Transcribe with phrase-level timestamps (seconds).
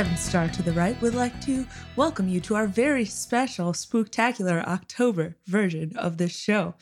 [0.00, 4.64] Seven Star to the Right would like to welcome you to our very special spooktacular
[4.64, 6.72] October version of this show.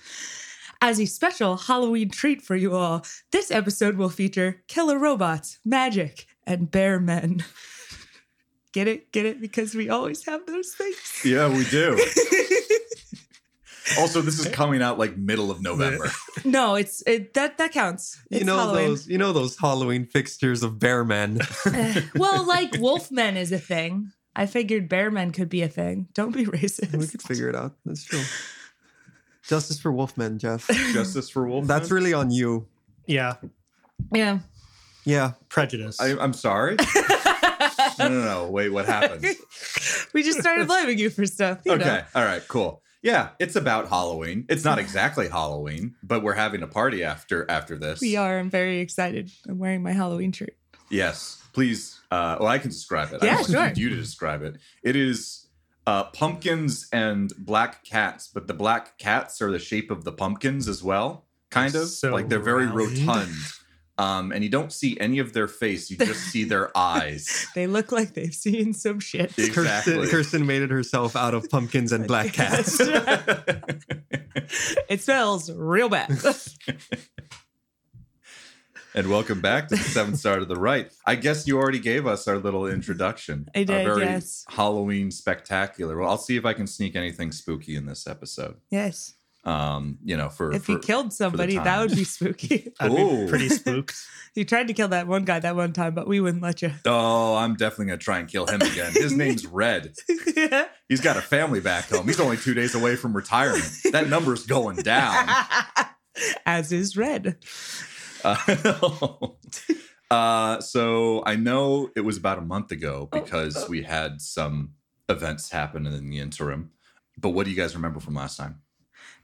[0.80, 6.28] As a special Halloween treat for you all, this episode will feature killer robots, magic,
[6.46, 7.44] and bear men.
[8.72, 9.10] Get it?
[9.10, 9.40] Get it?
[9.40, 11.22] Because we always have those things.
[11.24, 11.96] Yeah, we do.
[13.98, 16.10] also, this is coming out like middle of November.
[16.44, 18.16] No, it's it, that that counts.
[18.30, 18.88] It's you know Halloween.
[18.90, 21.40] those you know those Halloween fixtures of bear men.
[21.66, 24.12] Eh, well, like wolfmen is a thing.
[24.36, 26.06] I figured bear men could be a thing.
[26.14, 26.94] Don't be racist.
[26.96, 27.74] we could figure it out.
[27.84, 28.22] That's true.
[29.48, 30.68] Justice for wolfmen, Jeff.
[30.92, 31.66] Justice for Wolf.
[31.66, 32.66] That's really on you.
[33.06, 33.34] Yeah,
[34.12, 34.38] Yeah.
[35.04, 35.32] Yeah.
[35.48, 35.98] prejudice.
[36.00, 36.76] I, I'm sorry.
[37.98, 38.48] no, no, no.
[38.50, 39.24] Wait, what happened?
[40.12, 41.60] We just started blaming you for stuff.
[41.64, 41.84] You Okay.
[41.84, 42.02] Know.
[42.14, 42.42] All right.
[42.46, 42.82] Cool.
[43.02, 44.44] Yeah, it's about Halloween.
[44.48, 48.00] It's not exactly Halloween, but we're having a party after after this.
[48.00, 48.38] We are.
[48.38, 49.30] I'm very excited.
[49.48, 50.56] I'm wearing my Halloween shirt.
[50.90, 51.42] Yes.
[51.52, 52.00] Please.
[52.10, 53.22] Uh, well, I can describe it.
[53.22, 53.66] Yeah, I sure.
[53.68, 54.56] need you to describe it.
[54.82, 55.46] It is
[55.86, 60.68] uh, pumpkins and black cats, but the black cats are the shape of the pumpkins
[60.68, 61.26] as well.
[61.50, 62.76] Kind of So like they're very round.
[62.76, 63.30] rotund.
[63.98, 67.48] Um, and you don't see any of their face; you just see their eyes.
[67.56, 69.36] They look like they've seen some shit.
[69.36, 69.94] Exactly.
[69.94, 72.78] Kirsten, Kirsten made it herself out of pumpkins and black cats.
[74.88, 76.10] it smells real bad.
[78.94, 80.90] and welcome back to the seventh star to the right.
[81.06, 83.48] I guess you already gave us our little introduction.
[83.54, 84.44] I did, Our very yes.
[84.48, 85.96] Halloween spectacular.
[85.98, 88.56] Well, I'll see if I can sneak anything spooky in this episode.
[88.70, 89.14] yes.
[89.48, 92.70] Um, you know, for If for, you killed somebody, that would be spooky.
[92.80, 93.96] I'd be pretty spooked.
[94.34, 96.70] you tried to kill that one guy that one time, but we wouldn't let you.
[96.84, 98.92] Oh, I'm definitely gonna try and kill him again.
[98.92, 99.94] His name's Red.
[100.86, 102.06] He's got a family back home.
[102.06, 103.64] He's only two days away from retirement.
[103.90, 105.30] That number's going down.
[106.44, 107.38] As is red.
[108.22, 108.36] Uh,
[110.10, 114.74] uh, so I know it was about a month ago Oh, because we had some
[115.08, 116.72] events happen in the interim.
[117.16, 118.60] But what do you guys remember from last time?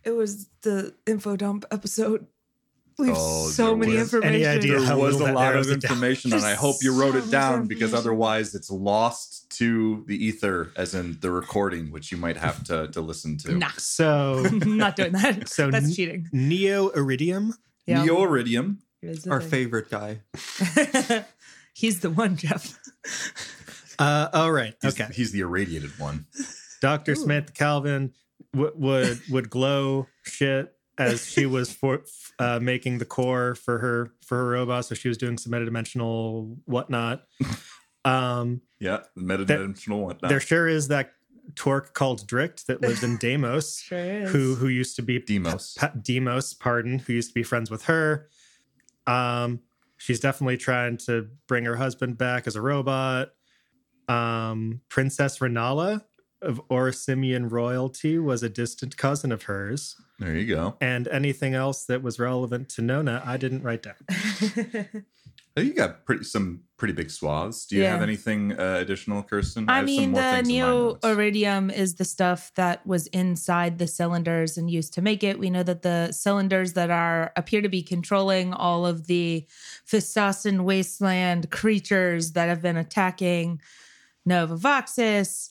[0.04, 2.26] It was the info dump episode.
[2.96, 4.34] We have Oh, so there many was- information.
[4.34, 5.90] Any idea There how was little a that lot of narrows it down.
[5.92, 7.98] information, and I hope you wrote so it down because information.
[7.98, 12.86] otherwise it's lost to the ether, as in the recording, which you might have to
[12.88, 13.56] to listen to.
[13.56, 15.48] Nah, So I'm not doing that.
[15.48, 16.28] So That's n- cheating.
[16.32, 17.54] Neo Iridium.
[17.86, 18.04] Yeah.
[18.06, 18.76] Neoiridium.
[19.00, 19.50] Here's the Our thing.
[19.50, 20.20] favorite guy.
[21.74, 22.78] He's the one, Jeff.
[23.98, 24.74] Uh, all right.
[24.80, 25.12] He's, Okay.
[25.12, 26.26] he's the irradiated one.
[26.80, 27.16] Doctor Ooh.
[27.16, 28.12] Smith Calvin
[28.54, 32.04] w- would would glow shit as she was for
[32.38, 34.84] uh, making the core for her for her robot.
[34.86, 37.24] So she was doing some metadimensional whatnot.
[38.04, 40.28] Um, Yeah, the metadimensional whatnot.
[40.28, 41.12] there sure is that
[41.56, 43.80] torque called Drict that lives in Deimos.
[43.80, 44.30] Sure is.
[44.30, 45.74] who who used to be Demos.
[45.78, 48.28] Pa- Demos, pardon, who used to be friends with her.
[49.06, 49.60] Um,
[49.98, 53.30] she's definitely trying to bring her husband back as a robot.
[54.08, 56.02] Um, Princess Renala
[56.44, 60.76] of Orsimian royalty was a distant cousin of hers, There you go.
[60.80, 63.96] and anything else that was relevant to Nona, I didn't write down.
[65.56, 67.64] Oh, You got pretty some pretty big swaths.
[67.66, 69.68] Do you have anything uh, additional, Kirsten?
[69.70, 71.06] I have some mean, more the things in my neo notes.
[71.06, 75.38] iridium is the stuff that was inside the cylinders and used to make it.
[75.38, 79.46] We know that the cylinders that are appear to be controlling all of the
[79.88, 83.60] Fisasan wasteland creatures that have been attacking
[84.26, 85.50] Nova Voxis.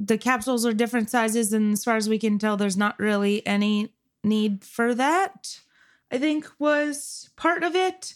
[0.00, 3.44] The capsules are different sizes, and as far as we can tell, there's not really
[3.46, 3.92] any
[4.22, 5.60] need for that.
[6.12, 8.14] I think was part of it.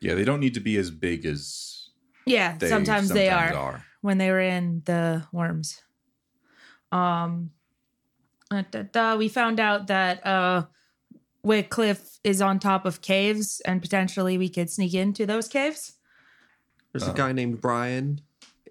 [0.00, 1.88] Yeah, they don't need to be as big as
[2.26, 3.52] Yeah, they sometimes, they are.
[3.54, 3.84] are.
[4.02, 5.82] when they were in the worms.
[6.92, 7.50] Um,
[8.50, 10.66] uh, da, da, we found out that uh,
[11.42, 15.94] Wycliffe is on top of caves, and potentially we could sneak into those caves.
[16.92, 17.12] There's Uh.
[17.12, 18.20] a guy named Brian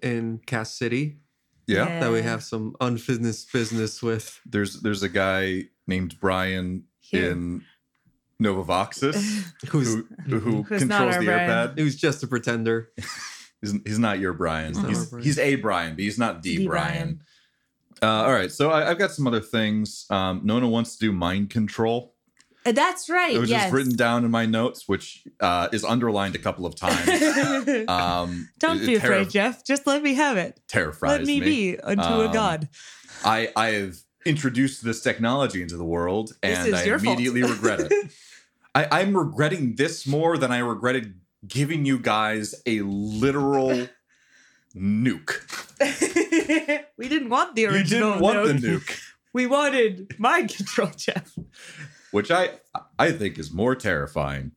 [0.02, 1.18] in Cass City
[1.66, 1.88] Yeah.
[1.88, 2.00] Yeah.
[2.00, 4.40] that we have some unfinished business with.
[4.46, 7.30] There's there's a guy named Brian Here.
[7.32, 7.64] in
[8.42, 9.14] Novavoxis
[9.68, 11.50] Who's who who Who's controls the Brian.
[11.50, 11.78] airpad.
[11.78, 12.90] who's just a pretender.
[13.62, 14.74] He's, he's not your Brian.
[14.74, 15.24] He's not He's, Brian.
[15.24, 17.22] he's a Brian, but he's not the, The Brian.
[18.02, 20.04] Uh, all right, so I, I've got some other things.
[20.10, 22.14] Um, Nona wants to do mind control.
[22.66, 23.34] Uh, That's right.
[23.34, 23.64] It was yes.
[23.64, 27.08] just written down in my notes, which uh, is underlined a couple of times.
[27.88, 29.64] Um, Don't be afraid, Jeff.
[29.64, 30.60] Just let me have it.
[30.68, 31.38] Terrifies me.
[31.38, 32.68] Let me, be unto a Um, god.
[33.24, 37.92] I I have introduced this technology into the world, and I immediately regret it.
[38.74, 41.14] I, I'm regretting this more than I regretted
[41.46, 43.88] giving you guys a literal
[44.76, 45.40] nuke.
[46.98, 48.10] we didn't want the You original.
[48.10, 49.00] didn't want the nuke,
[49.32, 51.36] We wanted mind control, Jeff.
[52.10, 52.50] Which I
[52.98, 54.52] I think is more terrifying.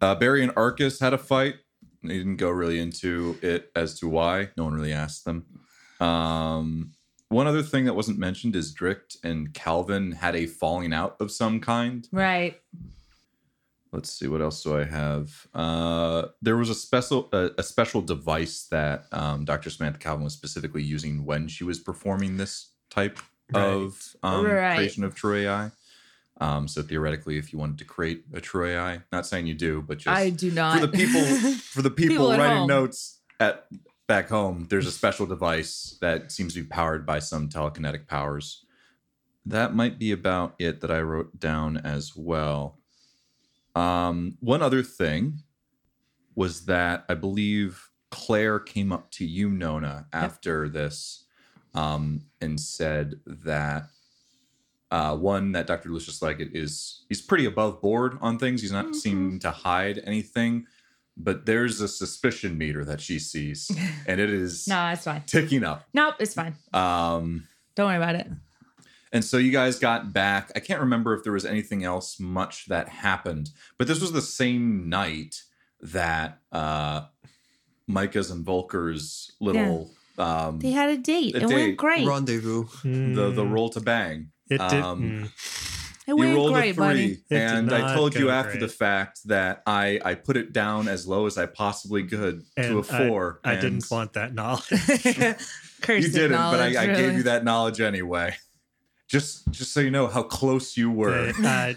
[0.00, 1.54] Uh, Barry and Arcus had a fight.
[2.02, 4.50] They didn't go really into it as to why.
[4.56, 5.46] No one really asked them.
[6.00, 6.92] Um,
[7.30, 11.30] one other thing that wasn't mentioned is Dricht and Calvin had a falling out of
[11.30, 12.06] some kind.
[12.12, 12.60] Right.
[13.92, 15.46] Let's see what else do I have.
[15.54, 19.70] Uh, there was a special a, a special device that um, Dr.
[19.70, 23.18] Samantha Calvin was specifically using when she was performing this type
[23.52, 23.62] Right.
[23.62, 24.74] of um, Right.
[24.76, 25.70] creation of True AI.
[26.40, 29.82] Um, so theoretically, if you wanted to create a True AI, not saying you do,
[29.82, 30.80] but just I do not.
[30.80, 31.22] for the people
[31.58, 32.68] for the people, People writing home.
[32.68, 33.66] notes at
[34.06, 38.66] back home there's a special device that seems to be powered by some telekinetic powers
[39.46, 42.78] that might be about it that i wrote down as well
[43.74, 45.38] um, one other thing
[46.34, 51.24] was that i believe claire came up to you nona after this
[51.74, 53.84] um, and said that
[54.94, 55.88] uh, one that Dr.
[55.90, 58.60] Lucius Leggett is he's pretty above board on things.
[58.62, 58.94] He's not Mhm.
[58.94, 60.66] seeming to hide anything,
[61.16, 63.60] but there's a suspicion meter that she sees,
[64.08, 65.22] and it is no, it's fine.
[65.26, 65.80] ticking up.
[65.92, 66.54] Nope, it's fine.
[66.72, 68.28] Um, Don't worry about it.
[69.12, 70.52] and so you guys got back.
[70.56, 74.22] I can't remember if there was anything else much that happened, but this was the
[74.22, 75.42] same night
[75.80, 77.06] that uh,
[77.88, 81.34] Micah's and Volker's little um, They had a date.
[81.34, 81.54] A it date.
[81.54, 82.06] went great.
[82.06, 82.64] Rendezvous.
[82.84, 84.30] the the Mm, roll to bang.
[84.50, 84.82] It did.
[84.82, 85.74] um, mm.
[86.06, 87.24] It you went rolled great, a three, buddy.
[87.30, 91.06] And I told you go after the fact that I I put it down as
[91.06, 93.40] low as I possibly could to a four.
[93.42, 94.68] I and didn't want that knowledge.
[95.80, 98.36] Cursed You didn't, but I, knowledge, I gave you that knowledge anyway.
[99.08, 101.32] Just just so you know how close you were.
[101.42, 101.74] Uh,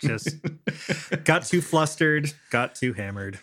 [0.00, 0.36] just
[1.24, 3.40] got too flustered, got too hammered.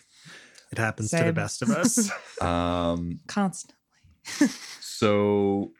[0.70, 2.10] It happens to the best of us.
[2.40, 3.74] Um, Constant.
[4.80, 5.72] so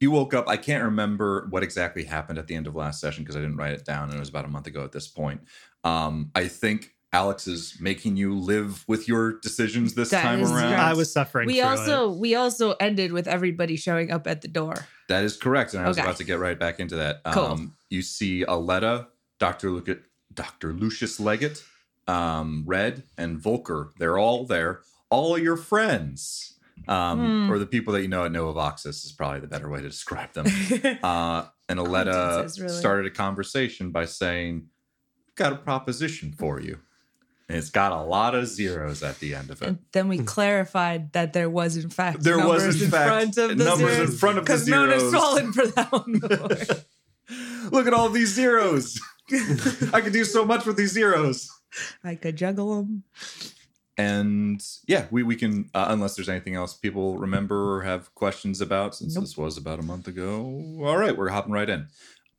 [0.00, 0.48] you woke up.
[0.48, 3.56] I can't remember what exactly happened at the end of last session because I didn't
[3.56, 5.40] write it down, and it was about a month ago at this point.
[5.84, 10.50] Um, I think Alex is making you live with your decisions this That time is
[10.50, 10.72] around.
[10.72, 10.80] right.
[10.80, 11.46] I was suffering.
[11.46, 12.18] We also it.
[12.18, 14.74] we also ended with everybody showing up at the door.
[15.08, 16.06] That is correct, and I was Okay.
[16.06, 17.22] about to get right back into that.
[17.32, 17.44] Cool.
[17.44, 19.08] Um, you see Aletta,
[19.38, 19.98] Doctor Luca,
[20.32, 21.62] Doctor Lucius Leggett,
[22.08, 23.92] um, Red, and Volker.
[23.98, 24.80] They're all there.
[25.10, 26.53] All your friends,
[26.88, 27.52] um, Hmm.
[27.52, 30.32] or the people that you know at Novavoxis is probably the better way to describe
[30.32, 30.46] them.
[31.02, 32.68] Uh, and Aletta really.
[32.68, 34.66] started a conversation by saying,
[35.34, 36.80] "Got a proposition for you."
[37.48, 39.68] And it's got a lot of zeros at the end of it.
[39.68, 43.06] and then we clarified that there was in fact There was, numbers in in fact,
[43.08, 44.10] front of the numbers zeros.
[44.10, 45.14] in front of the zeros Because Nona's zeros.
[45.14, 47.70] fallen for that one before.
[47.70, 48.98] Look at all these zeros.
[49.92, 51.50] I could do so much with these zeros.
[52.02, 53.04] I could juggle them.
[53.96, 58.60] And yeah, we, we can, uh, unless there's anything else people remember or have questions
[58.60, 59.24] about, since Nope.
[59.24, 60.78] this was about a month ago.
[60.82, 61.86] All right, we're hopping right in.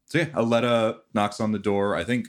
[0.08, 1.96] So yeah, Aletta knocks on the door.
[1.96, 2.28] I think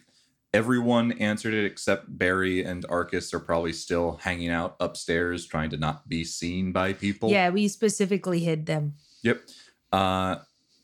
[0.54, 5.76] everyone answered it except Barry and Arcus are probably still hanging out upstairs trying to
[5.76, 7.30] not be seen by people.
[7.30, 8.94] Yeah, we specifically hid them.
[9.22, 9.42] Yep.
[9.92, 10.36] Uh,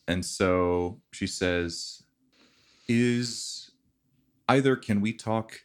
[0.08, 2.02] and so she says,
[2.88, 3.70] "Is
[4.49, 5.61] either can we talk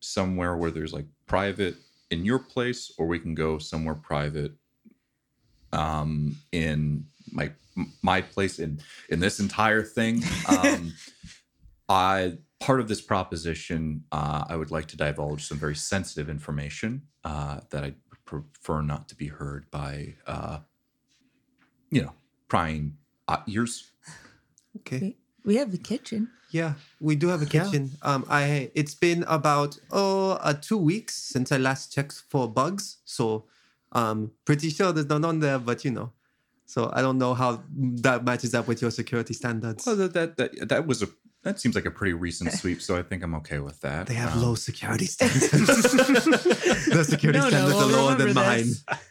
[0.00, 1.74] somewhere where there's like private
[2.10, 4.52] in your place, or we can go somewhere private
[5.72, 7.50] um, in my
[8.02, 10.92] my place in in this entire thing." Um,
[11.88, 17.02] I part of this proposition, uh, I would like to divulge some very sensitive information
[17.24, 17.94] uh, that I
[18.24, 20.60] prefer not to be heard by, uh,
[21.90, 22.12] you know,
[22.48, 22.96] prying
[23.28, 23.92] uh, ears.
[24.78, 25.00] Okay.
[25.00, 26.28] We, we have the kitchen.
[26.56, 27.64] Yeah, we do have a Yeah.
[27.64, 27.82] kitchen.
[28.02, 32.98] Um, I it's been about oh uh, two weeks since I last checked for bugs,
[33.04, 33.44] so
[33.92, 35.58] um, pretty sure there's none on there.
[35.58, 36.12] But you know,
[36.64, 37.62] so I don't know how
[38.06, 39.86] that matches up with your security standards.
[39.86, 41.08] Well, that that that, that was a
[41.46, 44.06] that seems like a pretty recent sweep, so I think I'm okay with that.
[44.08, 45.50] They have Um, low security standards.
[45.50, 48.64] the security No, no, standards we'll are lower than remember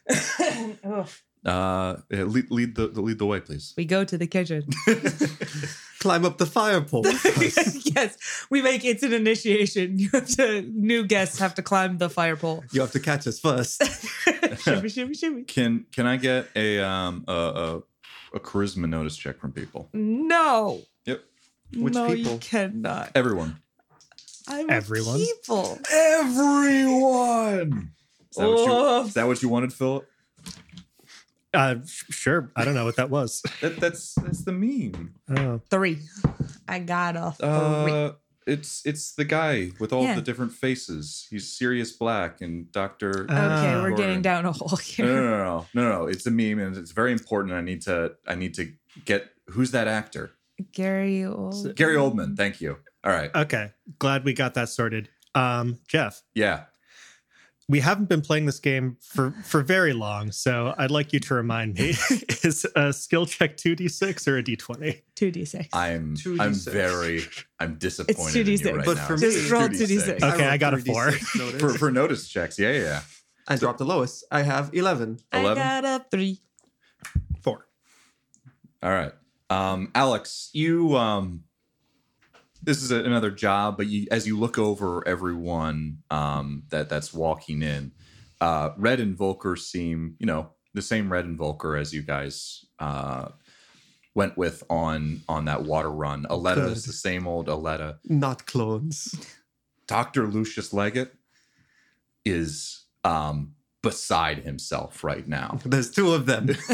[0.10, 0.78] mine.
[0.84, 1.08] Oh.
[1.46, 3.76] Uh, yeah, lead, lead the lead the way, please.
[3.78, 4.64] We go to the kitchen.
[6.00, 7.06] Climb up the fire pole.
[7.06, 8.18] yes,
[8.50, 10.00] we make it's an initiation.
[10.00, 12.64] You have to new guests have to climb the fire pole.
[12.72, 13.84] you have to catch us first.
[14.64, 15.44] shimmy, shimmy, shimmy.
[15.44, 17.78] Can can I get a um a, a,
[18.38, 19.90] a charisma notice check from people?
[19.94, 20.82] No.
[21.72, 22.34] Yep, Which no, people?
[22.34, 23.12] you cannot.
[23.16, 23.58] everyone.
[24.48, 25.18] I'm Everyone?
[25.18, 25.80] People.
[25.92, 27.92] Everyone.
[28.32, 29.06] Is that, what you, Oh.
[29.06, 30.08] is that what you wanted, Philip?
[31.54, 32.52] Uh, sh- sure.
[32.56, 33.42] I don't know what that was.
[33.62, 35.62] That, that's that's the meme.
[35.70, 36.00] Three.
[36.68, 37.48] I got a three.
[37.48, 38.12] Uh,
[38.46, 40.16] it's it's the guy with all Yeah.
[40.16, 41.26] the different faces.
[41.32, 43.24] He's Sirius Black and Doctor.
[43.24, 45.06] okay, we're getting down a hole no, here.
[45.06, 46.06] no, no, no, no, no.
[46.08, 47.54] It's a meme, and it's very important.
[47.56, 48.72] I need to I need to
[49.06, 50.35] get who's that actor?
[50.72, 51.76] Gary Old.
[51.76, 52.36] Gary Oldman.
[52.38, 52.78] Thank you.
[53.04, 53.30] All right.
[53.36, 53.72] okay.
[54.00, 55.10] Glad we got that sorted.
[55.36, 56.64] Um, Jeff, Yeah.
[57.68, 61.34] we haven't been playing this game for for very long, so I'd like you to
[61.36, 61.90] remind me:
[62.44, 65.04] is a skill check two d six or a d twenty?
[65.18, 65.68] 2d6.
[65.74, 66.40] I'm 2d6.
[66.42, 67.22] I'm very
[67.60, 68.76] I'm disappointed in 2d6.
[68.78, 69.08] right But now.
[69.08, 70.24] for Just me- roll 2d6.
[70.24, 71.06] Okay, I rolled got a four.
[71.36, 71.62] notice.
[71.62, 72.58] for for notice checks.
[72.58, 72.80] Yeah, yeah.
[72.82, 73.02] yeah.
[73.48, 74.24] I dropped the lowest.
[74.32, 75.20] I have 11.
[75.32, 76.40] I got a 3.
[77.44, 77.68] Four.
[78.82, 79.12] All right.
[79.50, 81.44] Um, Alex, you um
[82.64, 87.14] this is a, another job, but you as you look over everyone um that that's
[87.14, 87.92] walking in,
[88.42, 92.66] uh Red and Volker seem, you know, the same Red and Volker as you guys
[92.80, 93.30] uh
[94.16, 96.26] went with on on that water run.
[96.30, 98.00] Aletta is the same old Aletta.
[98.06, 99.14] Not clones.
[99.88, 100.28] Dr.
[100.28, 101.14] Lucius Leggett
[102.24, 105.60] is um beside himself right now.
[105.64, 106.48] There's two of them.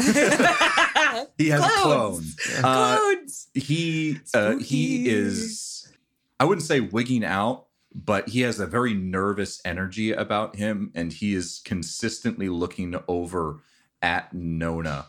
[1.38, 2.24] He has a clone.
[2.64, 3.48] Uh, Clones.
[3.54, 5.92] he uh, he is
[6.38, 11.12] i wouldn't say wigging out but he has a very nervous energy about him and
[11.12, 13.60] he is consistently looking over
[14.02, 15.06] at nona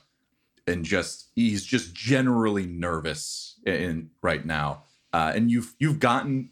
[0.67, 4.83] and just he's just generally nervous in right now.
[5.11, 6.49] Uh, and you've you've gotten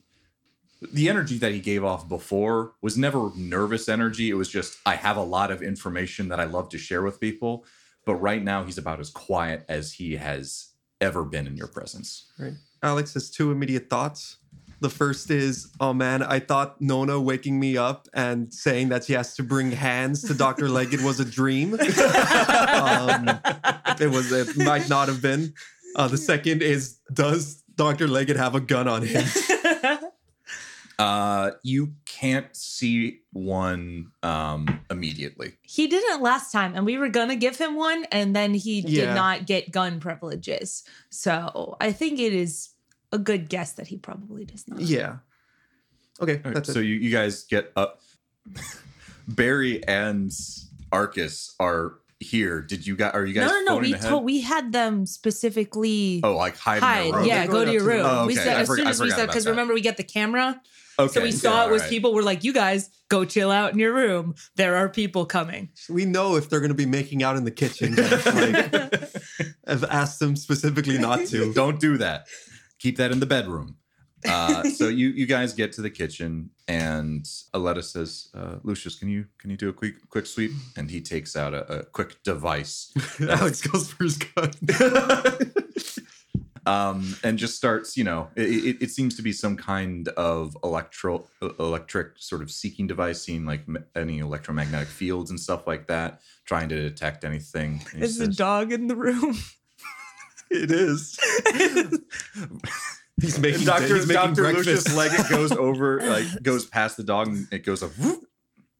[0.93, 4.29] the energy that he gave off before was never nervous energy.
[4.29, 7.19] It was just i have a lot of information that i love to share with
[7.19, 7.65] people
[8.05, 12.31] but right now he's about as quiet as he has ever been in your presence
[12.39, 12.53] Right.
[12.83, 14.37] Alex has two immediate thoughts.
[14.79, 19.13] The first is, oh man, I thought Nona waking me up and saying that she
[19.13, 20.67] has to bring hands to Dr.
[20.69, 21.73] Leggett was a dream.
[21.75, 21.79] um,
[23.99, 25.53] it was it might not have been.
[25.95, 28.07] Uh, the second is, does Dr.
[28.07, 29.23] Leggett have a gun on him?
[31.01, 35.53] Uh, you can't see one um, immediately.
[35.63, 39.05] he didn't last time, and we were gonna give him one, and then he Yeah.
[39.07, 40.83] did not get gun privileges.
[41.09, 42.69] So I think it is
[43.11, 44.79] a good guess that he probably does not.
[44.81, 45.17] yeah.
[46.21, 46.85] Okay, All right, that's so it.
[46.85, 48.01] you, you guys get up.
[49.27, 50.31] Barry and
[50.91, 52.61] Arcus are here.
[52.61, 53.11] Did you guys?
[53.15, 53.49] Are you guys?
[53.49, 53.65] no, no.
[53.75, 54.09] phoning We ahead?
[54.09, 56.77] told we had them specifically Oh, like hide.
[56.77, 57.13] in hide.
[57.15, 57.25] room?
[57.25, 57.97] Yeah, go to your room.
[57.97, 58.05] room.
[58.07, 59.97] Oh, We said I as forgot- soon as we forgot said because remember we get
[59.97, 60.61] the camera,
[61.01, 61.89] Okay, so we saw yeah, it was alright.
[61.89, 64.35] people were like, "You guys go chill out in your room.
[64.55, 67.51] There are people coming." We know if they're going to be making out in the
[67.51, 67.95] kitchen.
[67.95, 71.53] Like, I've asked them specifically not to.
[71.61, 72.27] Don't do that.
[72.79, 73.77] Keep that in the bedroom.
[74.27, 79.09] Uh, so you you guys get to the kitchen and Aletta says, uh, "Lucius, can
[79.09, 82.21] you can you do a quick quick sweep?" And he takes out a, a quick
[82.23, 84.51] device Alex goes for his gun.
[86.65, 87.97] Um, and just starts.
[87.97, 91.27] You know, it, it, it seems to be some kind of electro
[91.59, 93.61] electric sort of seeking device, seeing like
[93.95, 97.81] any electromagnetic fields and stuff like that, trying to detect anything.
[97.93, 99.37] And he Is the dog in the room?
[100.49, 101.17] It is.
[103.21, 104.67] He's making, Doctor he's making Doctor breakfast.
[104.67, 107.87] Lucius Leggett goes over, like goes past the dog, and it goes a.
[107.87, 108.25] Whoop.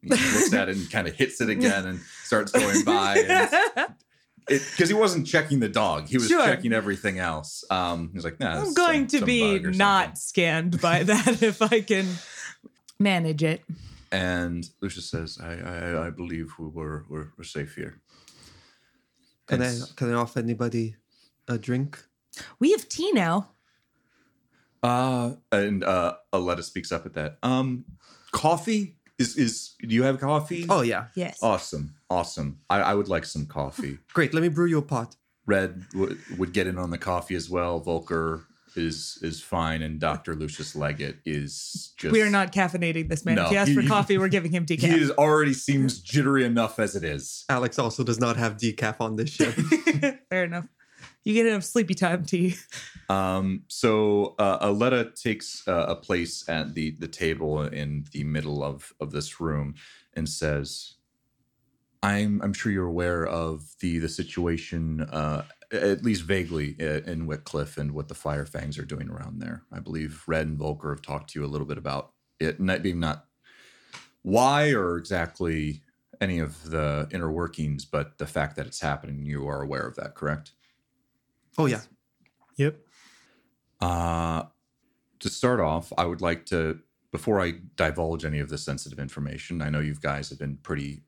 [0.02, 3.48] He looks at it and kind of hits it again and starts going by.
[4.48, 6.46] Because he wasn't checking the dog, he was Sure.
[6.46, 7.64] checking everything else.
[7.70, 11.62] Um, he's like, "Nah, I'm going some- to some be not scanned by that if
[11.62, 12.08] I can
[13.00, 13.64] manage it.
[14.12, 18.02] And Lucius says, "I, I, I believe we were, we're, we're safe here."
[19.48, 20.96] Can I, can I offer anybody
[21.48, 22.04] a drink?
[22.60, 23.52] We have tea now.
[24.84, 27.38] Uh, and uh, Aletta speaks up at that.
[27.44, 27.86] Um,
[28.32, 29.76] coffee is is.
[29.80, 30.66] Do you have coffee?
[30.70, 31.06] Oh, yeah.
[31.16, 31.40] Yes.
[31.42, 32.58] awesome, awesome.
[32.70, 34.00] I, I would like some coffee.
[34.14, 34.34] Great.
[34.34, 35.16] Let me brew you a pot.
[35.46, 37.80] Red would would get in on the coffee as well.
[37.80, 38.44] Volker
[38.76, 42.14] is is fine, and Doctor Lucius Leggett is just.
[42.14, 43.36] we are not caffeinating this man.
[43.36, 44.80] No, if he asks for coffee, we're giving him decaf.
[44.92, 47.46] He is already seems jittery enough as it is.
[47.50, 49.54] Alex also does not have decaf on this ship.
[50.30, 50.66] Fair enough.
[51.24, 52.56] You get enough sleepy time tea.
[53.08, 58.64] Um, so uh, Aletta takes uh, a place at the the table in the middle
[58.64, 59.76] of of this room
[60.14, 60.96] and says,
[62.02, 67.28] "I'm I'm sure you're aware of the the situation, uh, at least vaguely, uh, in
[67.28, 69.64] Whitcliffe and what the Firefangs are doing around there.
[69.72, 72.82] I believe Red and Volker have talked to you a little bit about it, not
[72.82, 73.26] being not
[74.22, 75.82] why or exactly."
[76.20, 79.96] Any of the inner workings, but the fact that it's happening, you are aware of
[79.96, 80.52] that, correct?
[81.58, 81.82] Oh, yeah.
[82.58, 82.78] Yep.
[83.80, 84.44] Uh,
[85.20, 86.80] to start off, I would like to,
[87.12, 91.04] before I divulge any of the sensitive information, I know you guys have been pretty,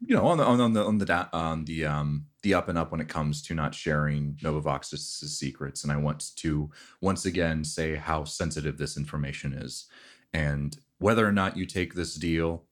[0.00, 2.68] you know, on the on, on the on the da- on the um the up
[2.68, 5.02] and up when it comes to not sharing Novavox's
[5.38, 6.70] secrets, and I want to
[7.00, 9.86] once again say how sensitive this information is,
[10.32, 12.64] and whether or not you take this deal,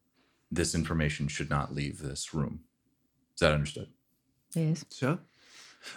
[0.50, 2.60] this information should not leave this room.
[3.34, 3.88] Is that understood?
[4.54, 4.84] Yes.
[4.90, 5.18] Sure.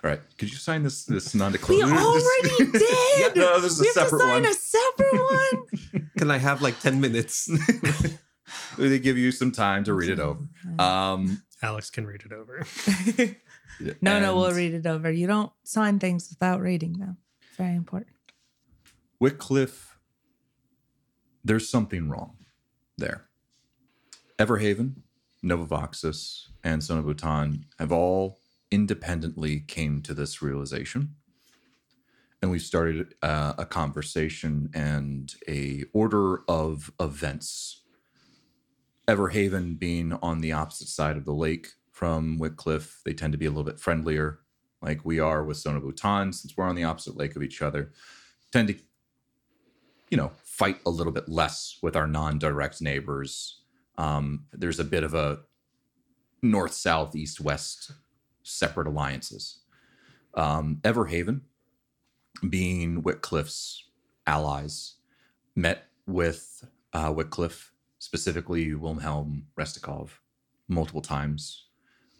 [0.03, 0.21] All right.
[0.37, 1.85] Could you sign this this non-disclosure?
[1.85, 2.81] We already did.
[3.17, 4.45] Yeah, no, this is a we have to separate sign one.
[4.45, 5.21] a separate
[5.93, 6.09] one.
[6.17, 7.49] Can I have like 10 minutes?
[8.77, 10.39] they give you some time to read it over.
[10.79, 12.65] Um, Alex can read it over.
[14.01, 15.11] no, no, we'll read it over.
[15.11, 17.17] You don't sign things without reading them.
[17.57, 18.15] Very important.
[19.19, 19.97] Wycliffe,
[21.43, 22.37] there's something wrong
[22.97, 23.25] there.
[24.39, 24.95] Everhaven,
[25.43, 28.39] Novavoxus, and Sonobutan have all
[28.71, 31.15] independently came to this realization.
[32.41, 37.81] And we've started uh, a conversation and a order of events.
[39.07, 43.45] Everhaven being on the opposite side of the lake from Wycliffe, they tend to be
[43.45, 44.39] a little bit friendlier,
[44.81, 47.91] like we are with Sonobutan, since we're on the opposite lake of each other.
[48.51, 48.75] Tend to
[50.11, 53.61] you know, fight a little bit less with our non-direct neighbors.
[53.97, 55.39] Um, there's a bit of a
[56.43, 57.91] north, south, east, west
[58.43, 59.59] separate alliances.
[60.33, 61.41] Um, Everhaven,
[62.47, 63.89] being Whitcliffe's
[64.25, 64.95] allies,
[65.55, 70.09] met with uh, Whitcliffe, specifically Wilhelm Restikov,
[70.67, 71.67] multiple times,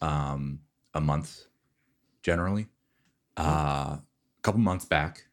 [0.01, 0.59] um,
[0.93, 1.45] a month
[2.23, 2.67] generally.
[3.37, 5.25] Uh, a couple months back,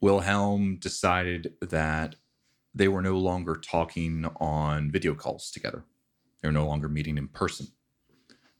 [0.00, 2.16] Wilhelm decided that
[2.74, 5.84] they were no longer talking on video calls together.
[6.40, 7.68] They were no longer meeting in person.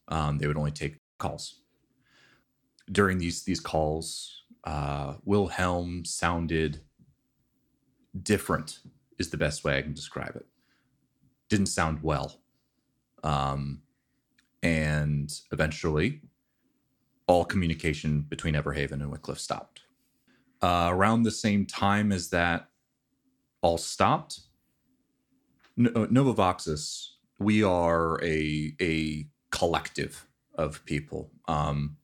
[0.09, 1.61] Um, they would only take calls.
[2.91, 6.81] During these these calls, uh, Wilhelm sounded
[8.23, 8.81] different.
[9.19, 10.47] Is the best way I can describe it.
[11.49, 12.41] Didn't sound well,
[13.25, 13.83] um,
[14.63, 16.21] and eventually,
[17.27, 19.87] all communication between Everhaven and Wycliffe stopped
[20.63, 22.69] uh, around the same time as that
[23.63, 24.41] all stopped.
[25.77, 31.31] No, uh, Novavoxus, we are a a collective of people.
[31.49, 31.97] Um,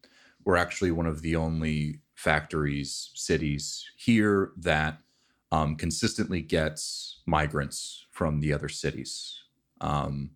[0.44, 4.98] we're actually one of the only factories, cities here that
[5.50, 9.40] um, consistently gets migrants from the other cities.
[9.80, 10.30] Um,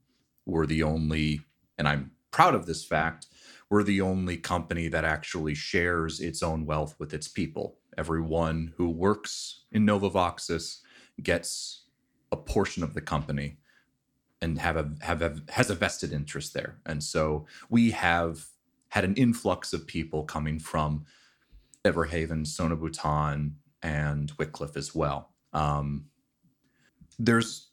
[0.45, 1.41] we're the only,
[1.79, 3.27] and I'm proud of this fact,
[3.71, 7.79] we're the only company that actually shares its own wealth with its people.
[7.99, 10.81] Everyone who works in Novavoxus
[11.23, 11.85] gets
[12.31, 13.59] a portion of the company
[14.43, 16.79] and have a have has a vested interest there.
[16.85, 18.47] And so we have
[18.89, 21.05] had an influx of people coming from
[21.85, 25.31] Everhaven, Sona Bhutan, and Wycliffe as well.
[25.53, 26.07] Um,
[27.19, 27.71] there's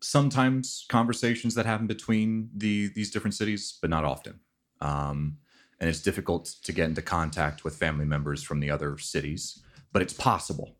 [0.00, 4.40] sometimes conversations that happen between the these different cities, but not often.
[4.80, 5.38] Um,
[5.80, 10.02] and it's difficult to get into contact with family members from the other cities, but
[10.02, 10.76] it's possible.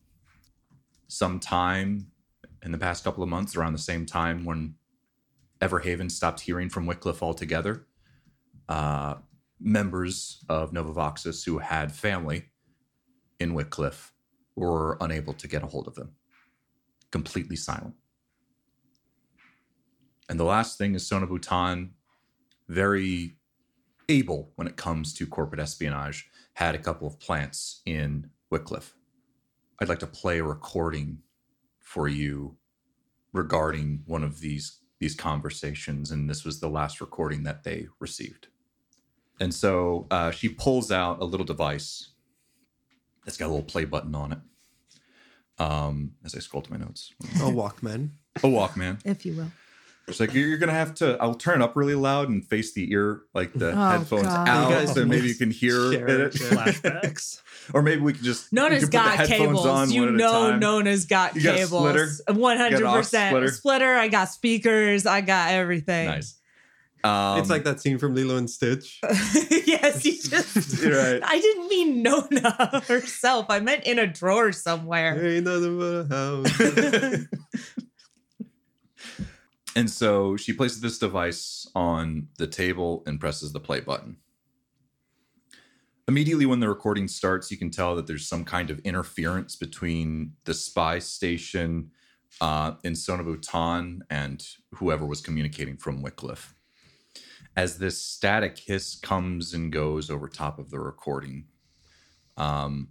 [1.09, 2.07] Sometime
[2.63, 4.75] in the past couple of months, around the same time when
[5.65, 7.87] Everhaven stopped hearing from Wycliffe altogether,
[8.69, 9.15] uh,
[9.59, 12.51] members of Novavoxus who had family
[13.41, 14.13] in Wycliffe
[14.57, 16.13] were unable to get a hold of them.
[17.11, 17.95] Completely silent.
[20.29, 21.93] And the last thing is Sonobutan,
[22.69, 23.39] very
[24.11, 28.95] able when it comes to corporate espionage, had a couple of plants in Wycliffe.
[29.81, 31.21] I'd like to play a recording
[31.81, 32.59] for you
[33.33, 38.49] regarding one of these these conversations, and this was the last recording that they received.
[39.41, 42.11] And so uh, she pulls out a little device
[43.25, 44.39] that's got a little play button on it.
[45.59, 48.11] Um, as I scroll to my notes, A Walkman.
[48.37, 49.01] a Walkman.
[49.05, 49.51] if you will.
[50.07, 51.17] It's like you're, you're gonna have to.
[51.21, 54.49] I'll turn up really loud and face the ear, like the Oh, headphones God.
[54.49, 56.11] out, You guys so maybe you can hear it.
[56.11, 56.47] it, yeah.
[56.51, 57.41] Flashbacks.
[57.73, 59.65] or maybe we can just we Nona's can the got cables.
[59.67, 60.57] on you one at a know.
[60.59, 62.21] Nona's got You cables.
[62.29, 63.49] One hundred You got an aux percent splitter?
[63.51, 63.95] splitter.
[63.95, 65.07] I got speakers.
[65.07, 66.07] I got everything.
[66.09, 66.39] Nice.
[67.03, 68.99] Um, it's like that scene from Lilo and Stitch.
[69.03, 70.83] yes, you just.
[70.83, 71.21] You're right.
[71.23, 73.45] I didn't mean Nona herself.
[73.51, 75.23] I meant in a drawer somewhere.
[75.23, 77.27] Ain't nothing but a house.
[79.77, 84.19] And so she places this device on the table and presses the play button.
[86.07, 90.33] Immediately, when the recording starts, you can tell that there's some kind of interference between
[90.45, 91.91] the spy station
[92.41, 96.55] uh, in Sonobutan and whoever was communicating from Wycliffe.
[97.57, 101.47] As this static hiss comes and goes over top of the recording,
[102.37, 102.89] um,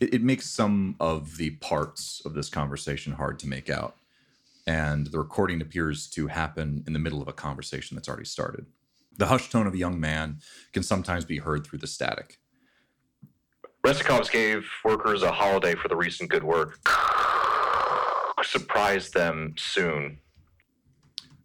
[0.00, 3.96] it, it makes some of the parts of this conversation hard to make out
[4.70, 8.66] and the recording appears to happen in the middle of a conversation that's already started.
[9.16, 10.38] The hushed tone of a young man
[10.72, 12.38] can sometimes be heard through the static.
[13.84, 16.78] Restikovs gave workers a holiday for the recent good work.
[18.44, 20.20] Surprise them soon.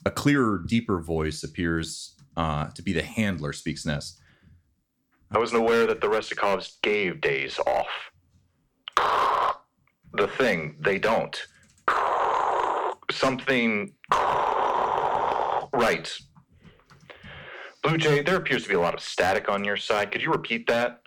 [0.05, 4.19] A clearer, deeper voice appears uh, to be the handler speaks next.
[5.31, 7.87] I wasn't aware that the Restikovs gave days off.
[10.13, 11.35] The thing, they don't.
[13.11, 13.93] Something
[15.75, 16.09] Right.
[17.83, 20.11] Blue Jay, there appears to be a lot of static on your side.
[20.11, 21.01] Could you repeat that?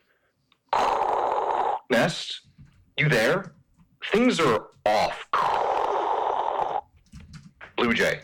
[1.90, 2.42] Nest,
[2.98, 3.54] you there?
[4.12, 5.26] Things are off.
[7.76, 8.20] Blue Jay.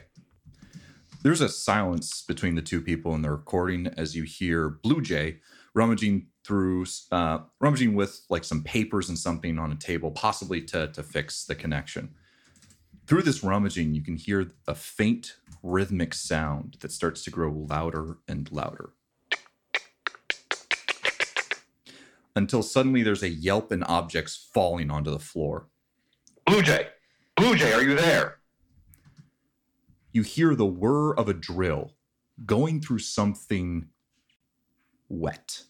[1.23, 5.39] There's a silence between the two people in the recording as you hear Blue Jay
[5.75, 10.89] rummaging through, uh, rummaging with like some papers and something on a table, possibly to,
[10.89, 12.15] to fix the connection.
[13.07, 18.19] Through this rummaging, you can hear a faint rhythmic sound that starts to grow louder
[18.27, 18.91] and louder.
[22.37, 25.69] Until suddenly there's a yelp and objects falling onto the floor.
[26.47, 26.89] Blue Jay.
[27.37, 28.39] Blue Jay, are you there?
[30.15, 31.93] you hear the whir of a drill
[32.47, 33.89] going through something
[35.09, 35.65] wet.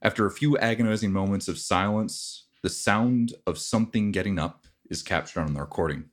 [0.00, 5.40] After a few agonizing moments of silence, the sound of something getting up is captured
[5.40, 6.04] on the recording.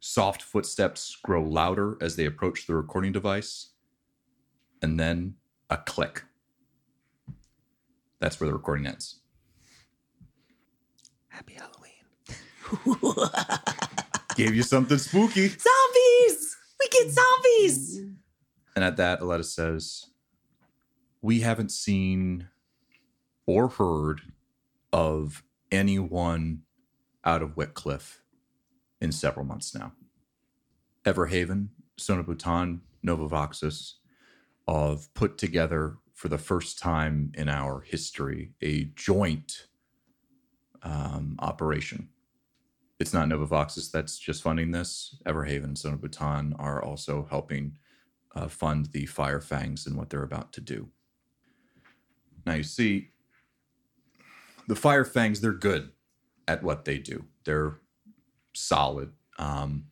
[0.00, 3.70] Soft footsteps grow louder as they approach the recording device,
[4.82, 5.34] and then
[5.70, 6.22] a click.
[8.20, 9.20] That's where the recording ends.
[11.28, 13.30] Happy Halloween.
[14.36, 15.48] Gave you something spooky.
[15.48, 16.56] Zombies!
[16.78, 18.00] We get zombies!
[18.76, 20.06] And at that, Aletta says,
[21.20, 22.48] We haven't seen
[23.46, 24.20] or heard
[24.92, 26.62] of anyone
[27.28, 28.22] out of Whitcliffe
[29.02, 29.92] in several months now.
[31.04, 31.68] Everhaven,
[32.00, 33.94] Sonobutan, Novavoxus
[34.66, 39.66] have put together for the first time in our history a joint
[40.82, 42.08] um, operation.
[42.98, 45.16] It's not Novavoxus that's just funding this.
[45.26, 47.76] Everhaven and Sonobutan are also helping
[48.34, 50.88] uh, fund the Fire Fangs and what they're about to do.
[52.46, 53.10] Now, you see,
[54.66, 55.90] the Fire Fangs, they're good
[56.48, 57.78] at what they do, they're
[58.54, 59.12] solid.
[59.38, 59.84] Um,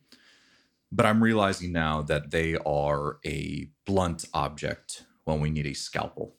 [0.91, 6.35] but I'm realizing now that they are a blunt object when we need a scalpel.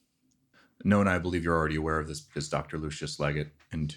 [0.85, 2.79] Nona, I believe you're already aware of this because Dr.
[2.79, 3.97] Lucius Leggett, and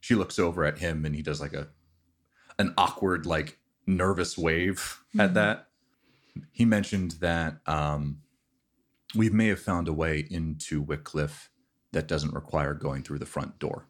[0.00, 1.68] she looks over at him and he does like a
[2.58, 5.68] an awkward, like nervous wave at that.
[6.52, 8.20] He mentioned that um,
[9.14, 11.50] we may have found a way into Wycliffe
[11.92, 13.88] that doesn't require going through the front door.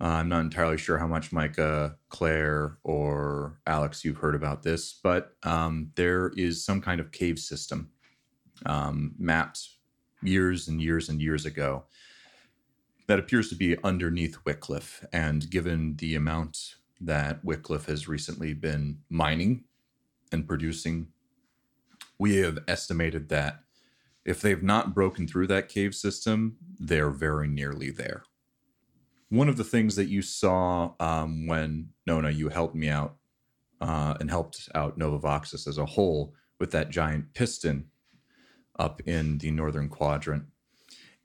[0.00, 4.98] Uh, I'm not entirely sure how much Micah, Claire, or Alex you've heard about this,
[5.02, 7.90] but um, there is some kind of cave system
[8.66, 9.60] um, mapped
[10.22, 11.84] years and years and years ago
[13.06, 15.04] that appears to be underneath Wycliffe.
[15.12, 19.64] And given the amount that Wycliffe has recently been mining
[20.32, 21.08] and producing,
[22.18, 23.60] we have estimated that
[24.24, 28.24] if they've not broken through that cave system, they're very nearly there.
[29.28, 33.16] One of the things that you saw um, when Nona, you helped me out
[33.80, 37.86] uh, and helped out Novavoxus as a whole with that giant piston
[38.78, 40.44] up in the northern quadrant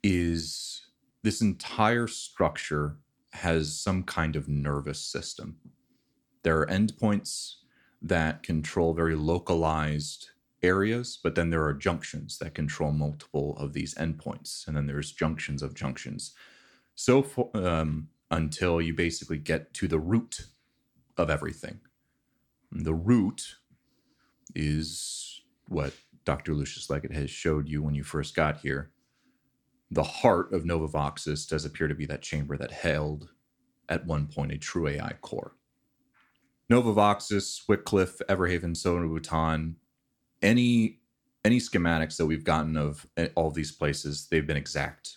[0.02, 0.86] is
[1.22, 2.96] this entire structure
[3.32, 5.56] has some kind of nervous system.
[6.42, 7.56] There are endpoints
[8.02, 10.30] that control very localized
[10.62, 15.12] areas, but then there are junctions that control multiple of these endpoints, and then there's
[15.12, 16.32] junctions of junctions.
[16.94, 20.46] So for, um, until you basically get to the root
[21.16, 21.80] of everything.
[22.70, 23.56] The root
[24.54, 25.92] is what
[26.24, 26.54] Dr.
[26.54, 28.90] Lucius Leggett has showed you when you first got here.
[29.90, 33.30] The heart of Novavoxus does appear to be that chamber that held
[33.88, 35.56] at one point a true AI core.
[36.70, 39.74] Novavoxus, Wycliffe, Everhaven, Sona Sonobutan,
[40.40, 41.00] any
[41.44, 45.16] any schematics that we've gotten of eh, all these places, they've been exact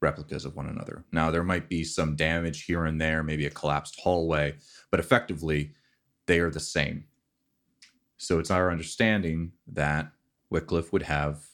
[0.00, 1.04] replicas of one another.
[1.12, 4.54] Now there might be some damage here and there, maybe a collapsed hallway,
[4.90, 5.72] but effectively
[6.26, 7.04] they are the same.
[8.16, 10.10] So it's our understanding that
[10.50, 11.44] Wycliffe would have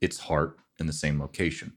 [0.00, 1.72] its heart in the same location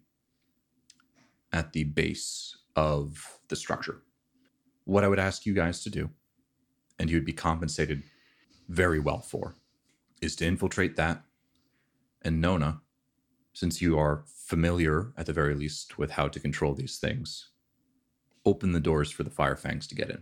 [1.53, 4.01] at the base of the structure.
[4.86, 6.10] What I would ask you guys to do,
[6.99, 8.03] and you would be compensated
[8.69, 9.55] very well for,
[10.21, 11.23] is to infiltrate that.
[12.23, 12.81] And Nona,
[13.53, 17.49] since you are familiar at the very least with how to control these things,
[18.45, 20.21] open the doors for the Firefangs to get in.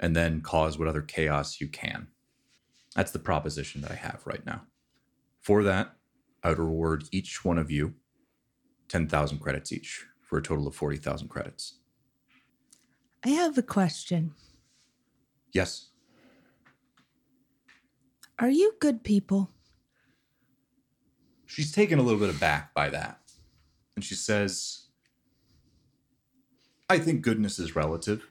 [0.00, 2.08] And then cause what other chaos you can.
[2.96, 4.62] That's the proposition that I have right now.
[5.42, 5.94] For that,
[6.42, 7.94] I would reward each one of you
[8.88, 11.78] 10,000 credits each for a total of 40,000 credits.
[13.24, 14.34] I have a question.
[15.52, 15.90] Yes.
[18.40, 19.50] Are you good people?
[21.52, 23.20] She's taken a little bit aback by that.
[23.94, 24.86] And she says,
[26.88, 28.26] I think goodness is relative.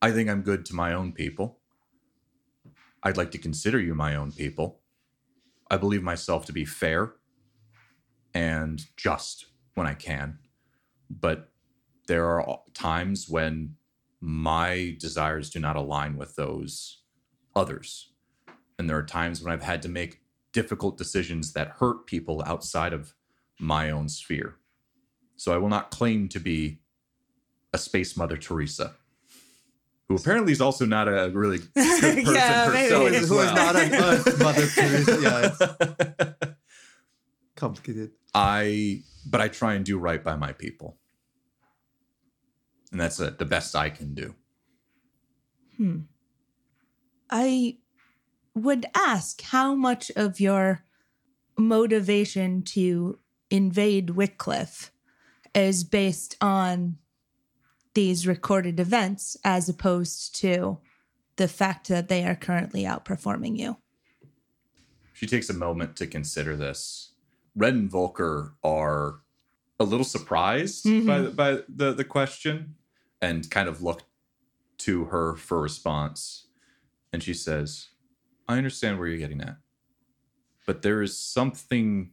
[0.00, 1.58] I think I'm good to my own people.
[3.02, 4.80] I'd like to consider you my own people.
[5.70, 7.12] I believe myself to be fair
[8.32, 10.38] and just when I can.
[11.10, 11.50] But
[12.06, 13.76] there are times when
[14.18, 17.02] my desires do not align with those
[17.54, 18.12] others.
[18.78, 20.21] And there are times when I've had to make
[20.52, 23.14] difficult decisions that hurt people outside of
[23.58, 24.56] my own sphere.
[25.36, 26.80] So I will not claim to be
[27.72, 28.94] a space Mother Teresa,
[30.08, 32.82] who apparently is also not a really good person Yeah, maybe.
[32.82, 33.02] herself.
[33.02, 33.54] Who is, as who is well.
[33.54, 35.20] not on Earth, Mother Teresa.
[35.22, 36.52] Yeah, it's
[37.56, 38.10] complicated.
[38.34, 40.98] I, but I try and do right by my people,
[42.90, 44.34] and that's uh the best I can do.
[45.76, 46.00] Hmm.
[47.30, 47.78] I
[48.54, 50.84] would ask how much of your
[51.58, 53.18] motivation to
[53.50, 54.90] invade Wycliffe
[55.54, 56.96] is based on
[57.94, 60.78] these recorded events as opposed to
[61.36, 63.76] the fact that they are currently outperforming you.
[65.12, 67.12] She takes a moment to consider this.
[67.54, 69.20] Red and Volker are
[69.78, 71.06] a little surprised Mhm.
[71.06, 72.76] by, the, by the, the question
[73.20, 74.02] and kind of look
[74.78, 76.46] to her for response.
[77.12, 77.88] And she says,
[78.48, 79.56] I understand where you're getting at,
[80.66, 82.12] but there is something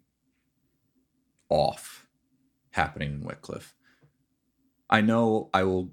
[1.49, 2.07] off
[2.71, 3.75] happening in Wycliffe.
[4.89, 5.91] I know I will,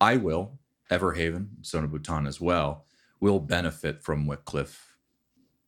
[0.00, 0.58] I will,
[0.90, 2.84] Everhaven, Sona Bhutan as well,
[3.20, 4.96] will benefit from Wycliffe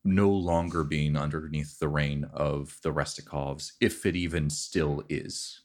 [0.05, 5.62] no longer being underneath the reign of the Restikovs, if it even still is.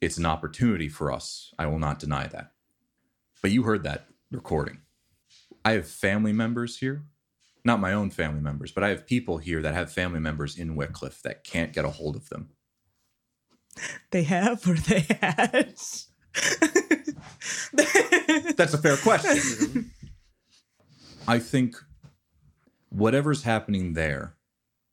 [0.00, 1.52] It's an opportunity for us.
[1.58, 2.52] I will not deny that.
[3.42, 4.78] But you heard that recording.
[5.64, 7.04] I have family members here,
[7.64, 10.76] not my own family members, but I have people here that have family members in
[10.76, 12.50] Wycliffe that can't get a hold of them.
[14.10, 15.74] They have or they had.
[18.56, 19.90] That's a fair question.
[21.28, 21.76] I think
[22.88, 24.34] whatever's happening there,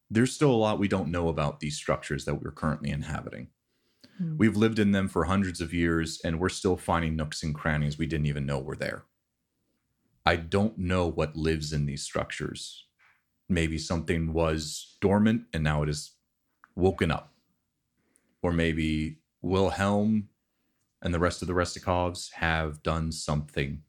[0.09, 3.47] there's still a lot we don't know about these structures that we're currently inhabiting.
[4.17, 4.37] Hmm.
[4.37, 7.97] We've lived in them for hundreds of years, and we're still finding nooks and crannies
[7.97, 9.03] we didn't even know were there.
[10.27, 12.83] I don't know what lives in these structures.
[13.47, 16.15] Maybe something was dormant and now it is
[16.75, 17.31] woken up.
[18.43, 20.27] Or maybe Wilhelm
[21.01, 23.83] and the rest of the Restikovs have done something,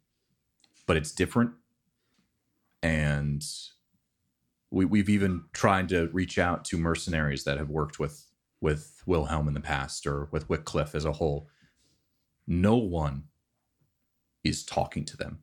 [0.87, 1.51] but it's different.
[2.85, 3.45] And
[4.71, 8.27] we, we've even tried to reach out to mercenaries that have worked with
[8.61, 11.49] with Wilhelm in the past or with Wycliffe as a whole.
[12.47, 13.25] No one
[14.45, 15.43] is talking to them.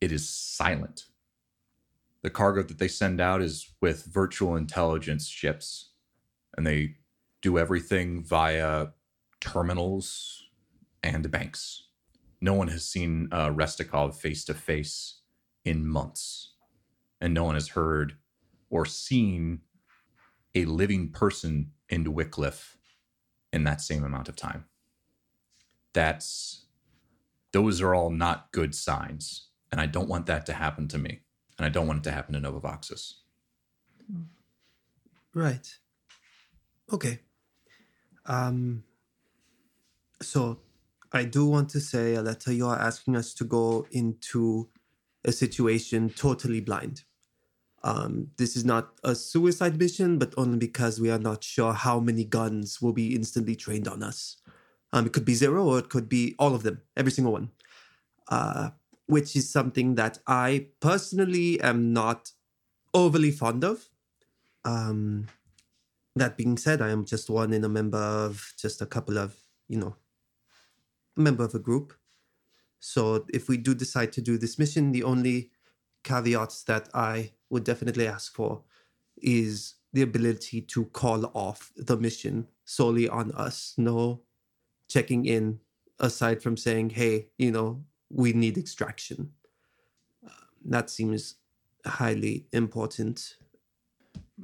[0.00, 1.06] It is silent.
[2.22, 5.90] The cargo that they send out is with virtual intelligence ships,
[6.56, 6.96] and they
[7.40, 8.88] do everything via
[9.40, 10.42] terminals
[11.02, 11.84] and banks.
[12.40, 15.20] No one has seen uh, Restikov face to face
[15.64, 16.54] in months,
[17.20, 18.16] and no one has heard
[18.70, 19.60] or seen
[20.54, 22.76] a living person into Wycliffe
[23.52, 24.64] in that same amount of time.
[25.92, 26.66] That's
[27.52, 31.20] those are all not good signs, and I don't want that to happen to me,
[31.58, 33.14] and I don't want it to happen to Novavoxus.
[35.34, 35.66] Right.
[36.92, 37.20] Okay.
[38.24, 38.84] Um.
[40.22, 40.60] So,
[41.12, 44.68] I do want to say, Aletta, you are asking us to go into
[45.26, 47.02] a situation totally blind.
[47.82, 52.00] Um, this is not a suicide mission, but only because we are not sure how
[52.00, 54.38] many guns will be instantly trained on us.
[54.92, 57.50] Um, it could be zero, or it could be all of them, every single one.
[58.28, 58.70] Uh,
[59.06, 62.32] which is something that I personally am not
[62.92, 63.88] overly fond of.
[64.64, 65.28] Um,
[66.16, 69.36] that being said, I am just one in a member of just a couple of,
[69.68, 69.96] you know,
[71.16, 71.92] member of a group.
[72.80, 75.50] So if we do decide to do this mission, the only
[76.04, 78.62] caveats that I would definitely ask for
[79.18, 83.74] is the ability to call off the mission solely on us.
[83.76, 84.22] No
[84.88, 85.60] checking in
[85.98, 89.32] aside from saying, hey, you know, we need extraction.
[90.24, 90.30] Uh,
[90.64, 91.36] that seems
[91.84, 93.36] highly important.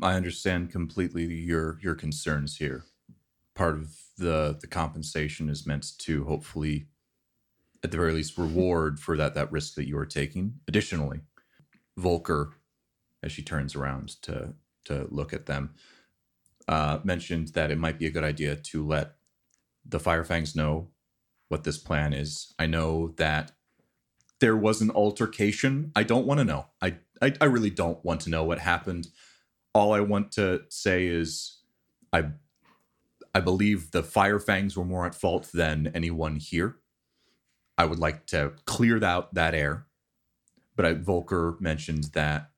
[0.02, 2.84] I understand completely your your concerns here.
[3.54, 6.86] Part of the the compensation is meant to hopefully,
[7.84, 10.54] at the very least, reward for that that risk that you are taking.
[10.66, 11.20] Additionally,
[11.96, 12.54] Volker,
[13.22, 15.74] as she turns around to to look at them,
[16.68, 19.16] uh, mentioned that it might be a good idea to let
[19.84, 20.88] the Firefangs know
[21.52, 22.54] what this plan is.
[22.58, 23.52] I know that
[24.40, 25.92] there was an altercation.
[25.94, 26.66] I don't want to know.
[26.80, 29.08] I, I I really don't want to know what happened.
[29.74, 31.58] All I want to say is
[32.10, 32.30] I
[33.34, 36.76] I believe the Firefangs were more at fault than anyone here.
[37.76, 39.86] I would like to clear out that air.
[40.74, 42.50] But I, Volker mentioned that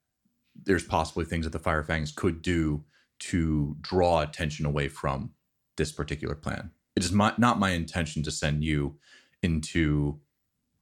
[0.54, 2.85] there's possibly things that the Firefangs could do
[3.30, 5.33] to draw attention away from
[5.76, 6.70] this particular plan.
[6.96, 8.96] It is my, not my intention to send you
[9.42, 10.20] into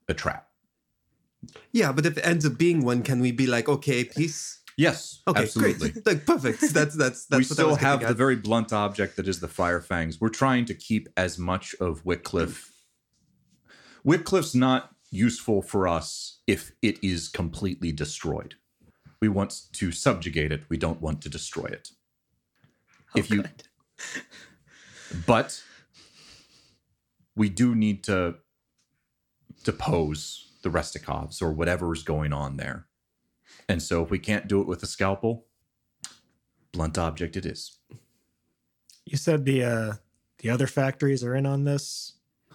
[0.08, 0.48] a trap.
[1.72, 4.60] Yeah, but if it ends up being one, can we be like, okay, peace?
[4.76, 5.90] Yes, Okay, absolutely.
[5.90, 6.06] great.
[6.06, 6.60] Like perfect.
[6.72, 8.16] That's that's that's we what I still was have getting the at.
[8.16, 10.18] very blunt object that is the Firefangs.
[10.20, 12.72] We're trying to keep as much of Wycliffe.
[14.04, 18.54] Wycliffe's not useful for us if it is completely destroyed.
[19.20, 20.62] We want to subjugate it.
[20.70, 21.90] We don't want to destroy it.
[23.14, 23.44] Oh, if you,
[25.26, 25.62] but
[27.34, 28.36] we do need to
[29.64, 32.86] depose the Restikovs or whatever is going on there.
[33.68, 35.46] And so if we can't do it with a scalpel,
[36.72, 37.78] blunt object it is.
[39.04, 39.92] You said the uh
[40.38, 42.14] the other factories are in on this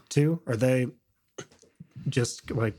[0.10, 0.42] too.
[0.48, 0.88] Are they
[2.10, 2.76] just like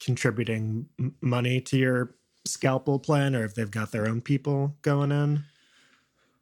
[0.00, 0.88] contributing
[1.20, 2.14] money to your
[2.44, 5.44] scalpel plan, or if they've got their own people going in?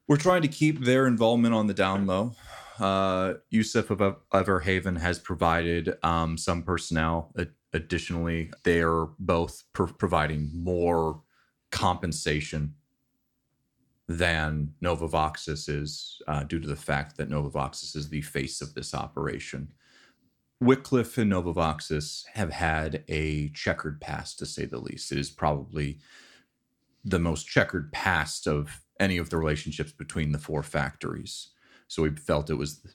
[0.07, 2.35] We're trying to keep their involvement on the down low.
[2.79, 4.01] Uh, Yusuf of
[4.33, 7.35] Everhaven has provided um, some personnel.
[7.73, 11.23] Additionally, they're both pro- providing more
[11.71, 12.75] compensation
[14.09, 18.95] than Novavoxis is uh, due to the fact that Novavoxis is the face of this
[18.95, 19.73] operation.
[20.61, 25.13] Wycliffe and Novavoxis have had a checkered past, to say the least.
[25.13, 25.99] It is probably
[27.05, 31.49] the most checkered past of any of the relationships between the four factories.
[31.89, 32.87] So we felt it was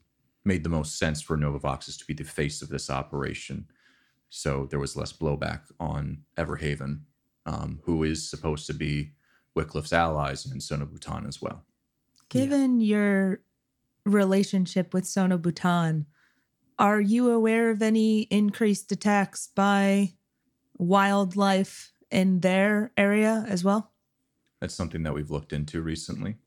[0.43, 3.67] made the most sense for Novavoxis to be the face of this operation.
[4.29, 7.01] So there was less blowback on Everhaven,
[7.45, 9.11] um, who is supposed to be
[9.55, 11.63] Wycliffe's allies and Sona Bhutan as well.
[12.29, 13.41] Given your
[14.05, 16.05] relationship with Sona Bhutan,
[16.79, 20.13] are you aware of any increased attacks by
[20.77, 23.91] wildlife in their area as well?
[24.59, 26.37] That's something that we've looked into recently.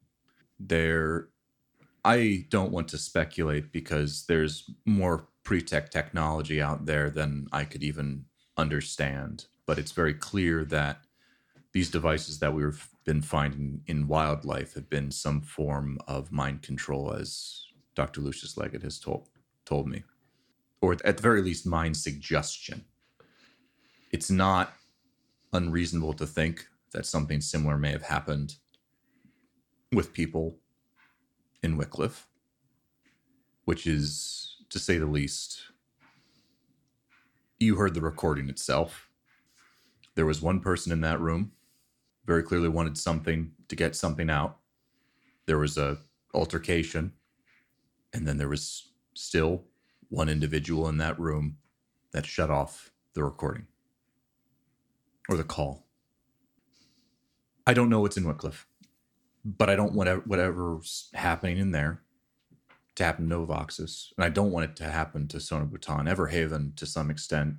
[0.58, 1.28] There,
[2.04, 7.82] I don't want to speculate because there's more pre-tech technology out there than I could
[7.82, 9.46] even understand.
[9.66, 10.98] But it's very clear that
[11.72, 17.12] these devices that we've been finding in wildlife have been some form of mind control,
[17.12, 18.20] as Dr.
[18.20, 19.28] Lucius Leggett has told
[19.64, 20.04] told me,
[20.82, 22.84] or at the very least, mind suggestion.
[24.12, 24.74] It's not
[25.54, 28.56] unreasonable to think that something similar may have happened
[29.90, 30.58] with people
[31.64, 32.28] in Wycliffe,
[33.64, 35.62] which is, to say the least,
[37.58, 39.08] you heard the recording itself.
[40.14, 41.52] There was one person in that room,
[42.26, 44.58] very clearly wanted something to get something out.
[45.46, 45.96] There was a
[46.34, 47.14] altercation,
[48.12, 49.64] and then there was still
[50.10, 51.56] one individual in that room
[52.12, 53.66] that shut off the recording
[55.30, 55.86] or the call.
[57.66, 58.66] I don't know what's in Wycliffe,
[59.44, 62.00] but I don't want whatever's happening in there
[62.96, 66.74] to happen to Novoxis, and I don't want it to happen to Sona Bhutan, Everhaven
[66.76, 67.54] to some extent.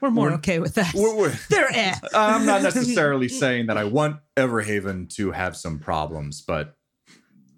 [0.00, 0.94] We're more We're- okay with that.
[0.94, 1.94] We're- we're- They're eh.
[2.14, 6.76] I'm not necessarily saying that I want Everhaven to have some problems, but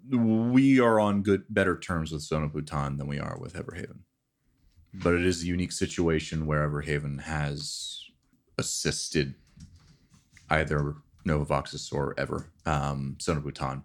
[0.09, 3.99] we are on good, better terms with Sona Bhutan than we are with Everhaven.
[4.93, 8.01] But it is a unique situation where Everhaven has
[8.57, 9.35] assisted
[10.49, 10.95] either
[11.27, 13.83] Novavoxis or ever um, of Bhutan.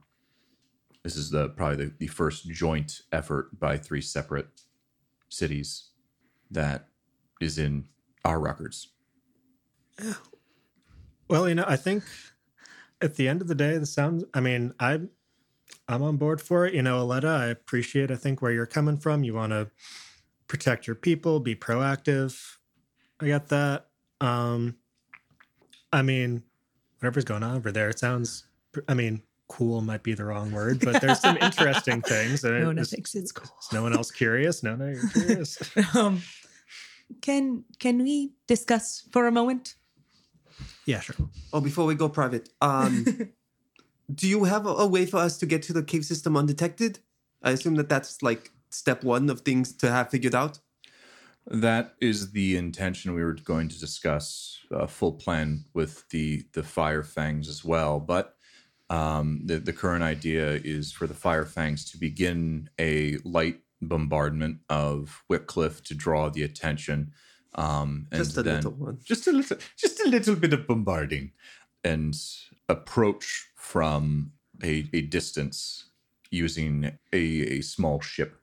[1.03, 4.47] This is the probably the, the first joint effort by three separate
[5.29, 5.91] cities
[6.51, 6.89] that
[7.41, 7.87] is in
[8.25, 8.89] our records.
[11.29, 12.05] Well, you know, I think
[13.01, 14.25] at the end of the day, the sounds.
[14.35, 15.01] I mean, I,
[15.89, 16.75] I'm on board for it.
[16.75, 18.11] You know, Aletta, I appreciate.
[18.11, 19.25] I think where you're coming from.
[19.25, 19.71] You want to
[20.47, 22.39] protect your people, be proactive.
[23.19, 23.87] I get that.
[24.21, 24.77] Um,
[25.91, 26.43] I mean,
[27.03, 28.45] whatever's going on over there, it sounds.
[28.89, 32.45] I mean, cool might be the wrong word, but there's some interesting things.
[32.45, 33.51] And No one is- thinks it's cool.
[33.61, 34.63] is no one else curious?
[34.63, 35.59] No, no, you're curious.
[35.97, 36.23] Um,
[37.21, 39.75] can can we discuss for a moment?
[40.87, 41.17] yeah, sure.
[41.53, 43.05] Oh, before we go private, um,
[44.15, 47.01] do you have a, a way for us to get to the cave system undetected?
[47.43, 50.61] I assume that that's like step one of things to have figured out.
[51.47, 53.15] That is the intention.
[53.15, 57.99] We were going to discuss a full plan with the the Fire Fangs as well,
[57.99, 58.37] but
[58.91, 64.59] um, the the current idea is for the Fire Fangs to begin a light bombardment
[64.69, 67.13] of Wycliffe to draw the attention,
[67.57, 68.99] um, and Just a then little one.
[69.05, 71.33] just a little, just a little bit of bombarding,
[71.83, 72.15] and
[72.69, 74.33] approach from
[74.63, 75.87] a, a distance
[76.31, 78.37] using a, a small ship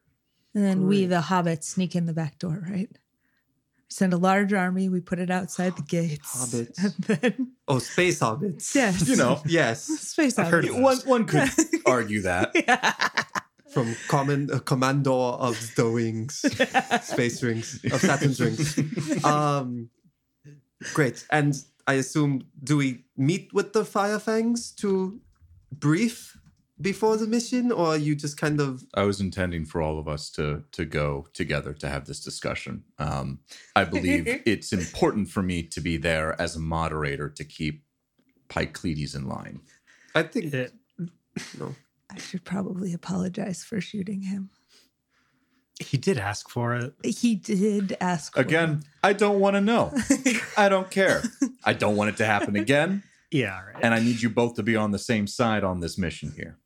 [0.56, 2.90] And then we, the hobbits, sneak in the back door, right?
[3.88, 4.88] Send a large army.
[4.90, 6.36] We put it outside the gates.
[6.36, 6.78] Hobbits.
[7.10, 8.74] And then, Oh, space hobbits.
[8.76, 9.08] yes.
[9.08, 10.70] You know, Yes, Space I've heard hobbits.
[10.70, 11.06] of those.
[11.06, 11.50] one one could
[11.86, 12.54] argue that.
[13.72, 16.42] from common uh, commando of the wings,
[17.04, 18.78] space rings of Saturn's rings.
[19.24, 19.90] Um,
[20.96, 21.26] great.
[21.32, 21.54] And
[21.86, 25.20] I assume, do we meet with the Firefangs to
[25.72, 26.36] brief
[26.82, 30.08] before the mission, or are you just kind of I was intending for all of
[30.08, 32.84] us to to go together to have this discussion.
[32.98, 33.40] Um,
[33.76, 37.84] I believe it's important for me to be there as a moderator to keep
[38.50, 39.62] Pycleides in line.
[40.16, 40.74] I think It-
[41.60, 41.76] no.
[42.12, 44.50] I should probably apologize for shooting him.
[45.80, 46.94] he did ask for it.
[47.06, 49.94] He did ask for Again, I don't want to know.
[50.58, 51.22] I don't care.
[51.64, 53.84] I don't want it to happen again, Yeah, right.
[53.84, 56.58] and I need you both to be on the same side on this mission here.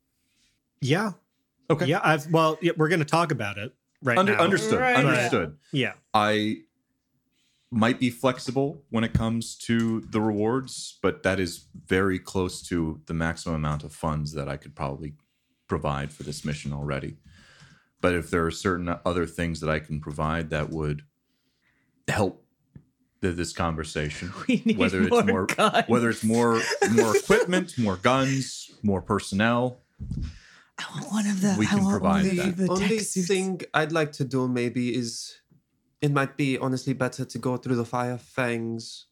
[0.84, 1.12] Yeah,
[1.70, 1.86] Okay.
[1.86, 2.00] yeah.
[2.04, 4.42] I've well, yeah, we're going to talk about it right Under, now.
[4.42, 4.80] understood.
[4.80, 4.96] Right.
[4.96, 5.56] Understood.
[5.72, 6.58] Yeah, I
[7.70, 13.00] might be flexible when it comes to the rewards, but that is very close to
[13.06, 15.14] the maximum amount of funds that I could probably
[15.66, 17.16] provide for this mission already.
[18.00, 21.02] But if there are certain other things that I can provide that would
[22.06, 22.44] help
[23.22, 25.84] the, this conversation, We need whether more it's more guns.
[25.88, 26.60] whether it's more
[26.92, 29.80] more equipment, more guns, more personnel,
[30.78, 31.54] I want one of the.
[31.58, 32.56] We I can want provide one that.
[32.56, 33.28] the only suits.
[33.28, 35.40] thing I'd like to do maybe is
[36.02, 39.06] it might be honestly better to go through the fire fangs.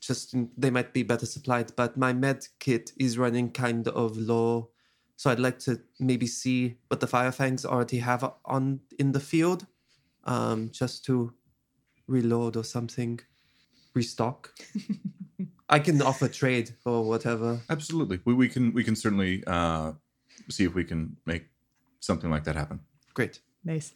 [0.00, 4.70] Just they might be better supplied, but my med kit is running kind of low,
[5.16, 9.20] so I'd like to maybe see what the fire fangs already have on in the
[9.20, 9.66] field,
[10.24, 11.32] um, just to
[12.06, 13.18] reload or something,
[13.94, 14.52] restock.
[15.68, 17.60] I can offer trade or whatever.
[17.68, 18.20] absolutely.
[18.24, 19.92] We, we can we can certainly uh,
[20.48, 21.44] see if we can make
[22.00, 22.80] something like that happen.
[23.14, 23.40] Great.
[23.64, 23.92] Nice.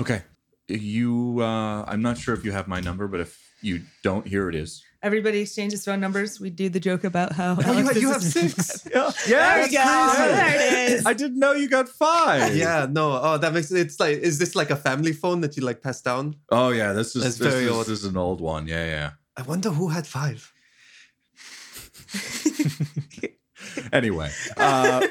[0.00, 0.22] Okay.
[0.68, 4.48] You, uh, I'm not sure if you have my number, but if you don't, here
[4.48, 4.82] it is.
[5.02, 6.40] Everybody exchanges phone numbers.
[6.40, 7.56] We do the joke about how.
[7.64, 8.22] Oh, you, Alex you is- have
[8.54, 8.86] six.
[8.92, 9.12] Yeah.
[9.28, 10.12] There we go.
[10.16, 11.06] There it is.
[11.06, 12.56] I didn't know you got five.
[12.56, 13.18] Yeah, no.
[13.22, 16.00] Oh, that makes it's like is this like a family phone that you like pass
[16.02, 16.34] down?
[16.50, 16.92] Oh yeah.
[16.92, 17.86] This is That's this, very is, old.
[17.86, 18.66] this is an old one.
[18.66, 19.10] Yeah, yeah.
[19.36, 20.52] I wonder who had five.
[23.92, 25.06] Anyway, uh,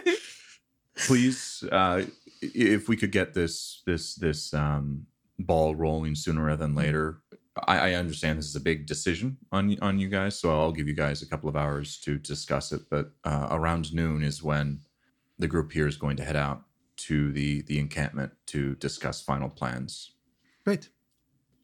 [1.06, 2.04] please, uh,
[2.42, 5.06] if we could get this this this um,
[5.40, 7.22] ball rolling sooner rather than later.
[7.68, 10.88] I, I understand this is a big decision on on you guys, so I'll give
[10.88, 12.82] you guys a couple of hours to discuss it.
[12.90, 14.82] But uh, around noon is when
[15.40, 16.62] the group here is going to head out
[16.98, 20.12] to the the encampment to discuss final plans.
[20.66, 20.90] Great.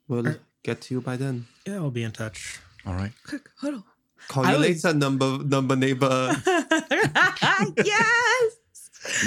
[0.07, 1.45] We'll get to you by then.
[1.67, 1.75] yeah.
[1.75, 2.59] I'll be in touch.
[2.88, 3.11] All right.
[3.27, 3.86] Quick, huddle.
[4.29, 6.31] Call I you was- later, number number neighbor.
[7.86, 8.32] yes.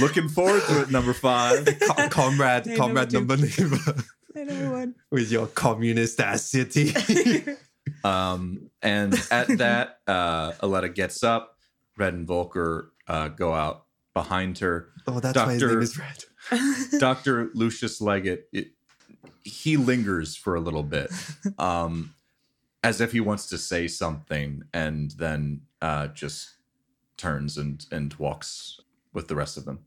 [0.01, 0.91] Looking forward to it.
[0.91, 1.67] Number five.
[1.81, 4.05] Co- comrade, I know comrade what number neighbor.
[4.37, 4.95] I one.
[5.11, 6.93] With your communist ass city.
[8.05, 11.57] Um, and at that, uh, Aletta gets up.
[11.97, 14.89] Red and Volker uh, go out behind her.
[15.07, 16.25] oh, that's why his Doctor- name is Red.
[17.01, 17.51] Dr.
[17.55, 18.69] Lucius Leggett, it,
[19.43, 21.11] he lingers for a little bit,
[21.59, 22.15] um,
[22.85, 26.51] as if he wants to say something, and then uh, just
[27.17, 28.81] turns and, and walks
[29.17, 29.81] with the rest of them.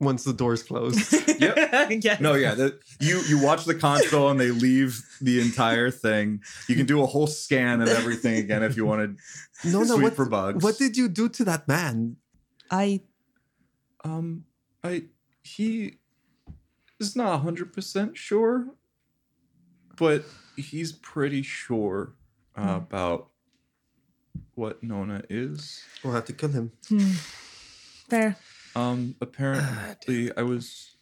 [0.00, 1.12] Once the doors close.
[1.38, 2.18] yes.
[2.18, 6.42] No, yeah, the, you you watch the console and they leave the entire thing.
[6.66, 9.18] You can do a whole scan of everything again if you wanted.
[9.64, 9.96] No, no.
[9.98, 10.64] What, for bugs.
[10.64, 12.16] what did you do to that man?
[12.70, 13.02] I
[14.02, 14.46] Um,
[14.82, 15.04] I
[15.42, 15.98] he
[16.98, 18.74] is not hundred percent sure,
[19.96, 20.24] but
[20.56, 22.14] he's pretty sure
[22.56, 23.28] uh, about
[24.54, 25.84] what Nona is.
[26.02, 26.72] We'll have to kill him.
[26.88, 27.12] hmm.
[28.08, 28.36] Fair.
[28.76, 30.96] Um, apparently, I was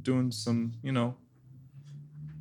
[0.00, 1.16] doing some, you know,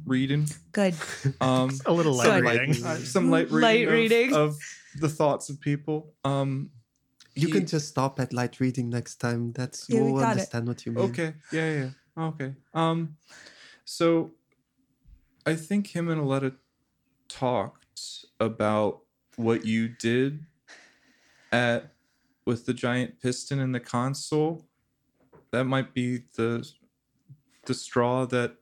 [0.05, 0.47] reading.
[0.71, 0.95] Good.
[1.41, 2.43] Um, A little light Good.
[2.43, 2.83] reading.
[2.85, 4.33] uh, some light reading, Light of- reading.
[4.35, 4.57] Of,
[4.99, 6.13] the thoughts of people.
[6.25, 6.69] Um,
[7.35, 9.53] You he- can just stop at light reading next time.
[9.53, 10.31] That's Yeah, we we'll got it.
[10.31, 11.05] understand what you mean.
[11.11, 11.33] Okay.
[11.51, 11.89] Yeah, yeah.
[12.17, 12.23] yeah.
[12.25, 12.53] Okay.
[12.73, 13.15] Um
[13.85, 14.33] so
[15.45, 16.53] I think him and Aletta
[17.29, 19.01] talked about
[19.37, 20.45] what you did
[21.53, 21.93] at
[22.51, 24.67] with the giant piston in the console.
[25.53, 26.69] That might be the
[27.65, 28.55] the straw that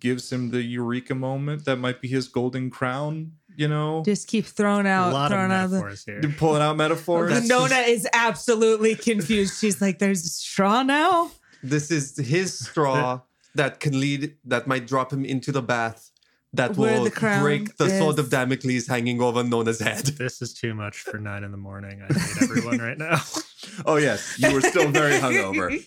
[0.00, 1.64] gives him the eureka moment.
[1.64, 4.02] That might be his golden crown, you know?
[4.04, 5.76] Just keep throwing A out, lot of throwing out the.
[5.76, 6.20] metaphors here.
[6.36, 7.30] Pulling out metaphors.
[7.32, 9.60] That's Nona just- is absolutely confused.
[9.60, 11.30] She's like, "There's a straw now."
[11.62, 13.20] This is his straw
[13.54, 16.10] that can lead that might drop him into the bath
[16.54, 18.28] that Where will the crown break the sword of.
[18.30, 20.04] Damocles hanging over Nona's head.
[20.18, 22.02] This is too much for nine in the morning.
[22.02, 23.20] I hate everyone right now.
[23.86, 25.82] oh yes, you were still very hungover.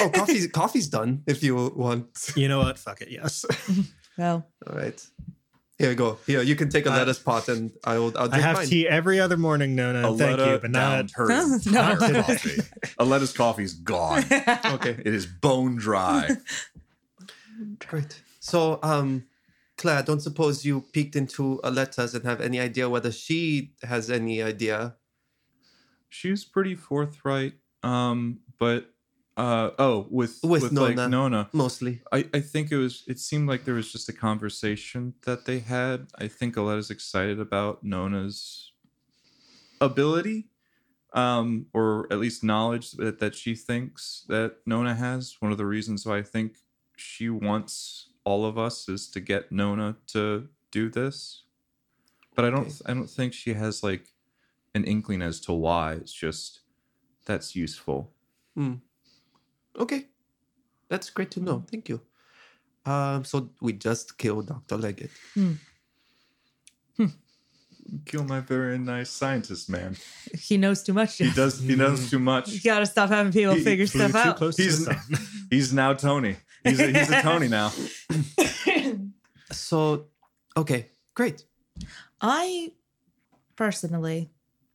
[0.00, 2.32] Oh, coffee's coffee's done if you want.
[2.36, 2.78] You know what?
[2.78, 3.08] Fuck it.
[3.10, 3.44] Yes.
[4.18, 5.00] Well, All right.
[5.78, 6.18] Here you go.
[6.26, 8.66] Here, you can take a Uh, lettuce pot and I'll, I'll I drink have mine.
[8.66, 10.00] tea every other morning, Nona.
[10.02, 11.52] A and Thank you, but not downed her No.
[11.54, 12.60] entire coffee.
[12.98, 14.24] Aletta's coffee's gone.
[14.74, 14.96] Okay.
[14.98, 16.30] It is bone dry.
[17.86, 18.20] Great.
[18.40, 19.24] So, um,
[19.78, 24.42] Claire, don't suppose you peeked into Aletta's and have any idea whether she has any
[24.42, 24.96] idea.
[26.08, 27.54] She's pretty forthright.
[27.82, 28.90] Um, but
[29.36, 31.08] uh oh, with With like Nona.
[31.08, 31.48] Nona.
[31.52, 32.02] Mostly.
[32.12, 35.60] I, I think it was it seemed like there was just a conversation that they
[35.60, 36.08] had.
[36.18, 38.72] I think Aletta's excited about Nona's
[39.80, 40.48] ability.
[41.14, 45.36] Um, or at least knowledge that, that she thinks that Nona has.
[45.40, 46.56] One of the reasons why I think
[46.96, 51.44] she wants all of us is to get Nona to do this.
[52.34, 52.90] But I don't Okay.
[52.90, 54.04] I don't think she has like
[54.74, 55.86] an inkling as to why.
[56.00, 56.60] It's just
[57.28, 58.00] that's useful.
[58.54, 58.74] Hmm.
[59.84, 60.00] Okay.
[60.90, 61.58] That's great to know.
[61.70, 62.00] Thank you.
[62.86, 64.76] Um, so we just killed Dr.
[64.84, 65.10] Leggett.
[65.34, 65.52] Hmm.
[66.96, 67.06] Hmm.
[68.04, 69.96] Kill my very nice scientist man.
[70.46, 71.16] he knows too much.
[71.18, 71.60] He does.
[71.60, 72.48] He knows too much.
[72.52, 74.36] You gotta stop having people He- figure Flew stuff too out.
[74.36, 74.96] close He's- sun.
[75.50, 76.36] He's now Tony.
[76.64, 77.72] He's a, he's a Tony now.
[79.52, 80.06] So,
[80.56, 81.44] okay, great.
[82.20, 82.72] I
[83.56, 84.30] personally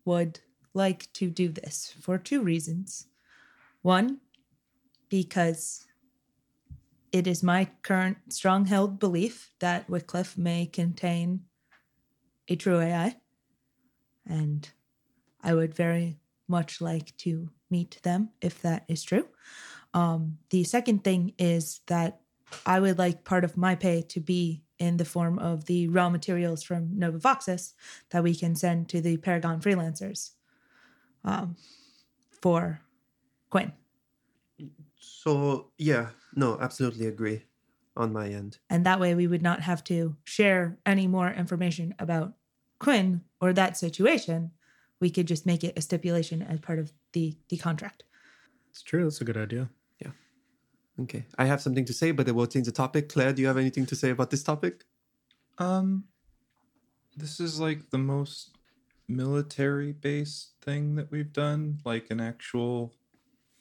[0.06, 0.40] would
[0.74, 3.08] like to do this for two reasons.
[3.82, 4.20] One,
[5.10, 5.86] because
[7.12, 11.42] it is my current strong held belief that Wycliffe may contain
[12.48, 13.18] a true AI.
[14.26, 14.68] And
[15.44, 16.18] I would very
[16.48, 19.28] much like to meet them if that is true.
[19.94, 22.22] Um, the second thing is that
[22.66, 26.10] I would like part of my pay to be in the form of the raw
[26.10, 27.74] materials from Nova Voxus
[28.10, 30.32] that we can send to the Paragon freelancers
[31.24, 31.56] um,
[32.42, 32.82] for
[33.50, 33.72] Quinn.
[35.00, 37.44] So, yeah, no, absolutely agree
[37.96, 38.58] on my end.
[38.70, 42.34] And that way we would not have to share any more information about
[42.80, 44.52] Quinn or that situation.
[45.00, 48.04] We could just make it a stipulation as part of the, the contract.
[48.70, 49.04] It's true.
[49.04, 49.70] That's a good idea.
[51.02, 53.10] Okay, I have something to say, but it will change the topic.
[53.10, 54.86] Claire, do you have anything to say about this topic?
[55.58, 56.06] Um,
[57.18, 58.52] this is like the most
[59.08, 62.94] military based thing that we've done, like an actual,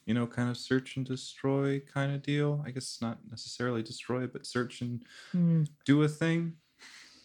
[0.04, 2.62] you know, kind of search and destroy kind of deal.
[2.66, 5.02] I guess not necessarily destroy, but search and
[5.32, 5.64] Hmm.
[5.86, 6.56] do a thing.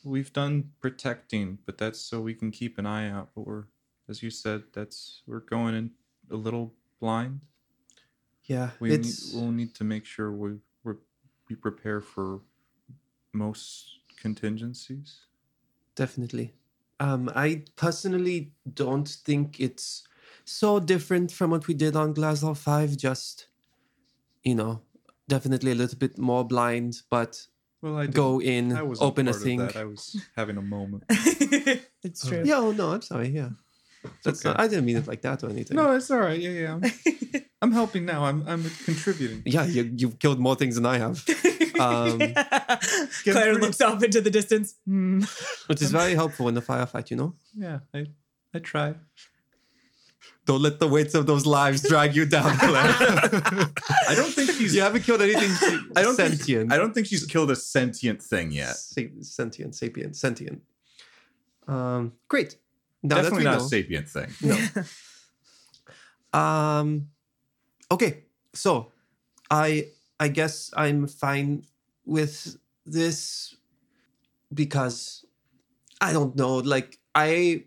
[0.04, 3.32] We've done protecting, but that's so we can keep an eye out.
[3.36, 3.66] But we're,
[4.08, 5.92] as you said, that's we're going in
[6.32, 7.42] a little blind.
[8.48, 10.94] Yeah, We need, it's we'll need to make sure we we
[11.50, 12.42] we prepare for
[13.34, 15.28] most contingencies.
[15.96, 16.54] definitely.
[17.00, 20.04] Um, I personally don't think it's
[20.46, 22.98] so different from what we did on Glasgow Five.
[22.98, 23.48] Just,
[24.44, 24.82] you know,
[25.28, 27.48] definitely a little bit more blind, but
[27.82, 29.62] Well, I go in, I open a thing.
[29.76, 31.04] I was having a moment.
[31.10, 32.44] it's true.
[32.46, 33.30] Yeah, oh no, I'm sorry.
[33.30, 33.50] Yeah,
[34.24, 34.50] that's okay.
[34.54, 35.76] not, I didn't mean it like that or anything.
[35.78, 36.40] no, it's all right.
[36.40, 36.74] Yeah, yeah.
[36.76, 36.84] I'm,
[37.62, 38.26] I'm helping now.
[38.26, 39.42] I'm I'm contributing.
[39.46, 41.24] Yeah, you you've killed more things than I have,
[41.80, 42.34] um, Claire
[43.54, 44.76] pretty- looks off into the distance.
[44.86, 45.22] Hmm.
[45.68, 47.10] which is very helpful in the firefight.
[47.12, 48.06] You know, Yeah, I
[48.54, 48.96] I try.
[50.46, 52.96] don't let the weights of those lives drag you down, Claire.
[54.12, 54.74] I don't think she's.
[54.76, 55.52] you haven't killed anything
[55.96, 56.70] I don't sentient.
[56.70, 58.76] Think, I don't think she's killed a sentient thing yet.
[58.78, 60.62] Sa- sentient, sapient, sentient.
[61.68, 62.56] Um, great.
[63.04, 64.30] Now Definitely that not we a sapient thing.
[64.42, 64.84] know.
[66.34, 67.08] Um,
[67.90, 68.26] okay.
[68.54, 68.92] So,
[69.50, 69.88] I
[70.20, 71.64] I guess I'm fine
[72.06, 73.56] with this
[74.54, 75.26] because
[76.02, 76.58] I don't know.
[76.58, 77.64] Like I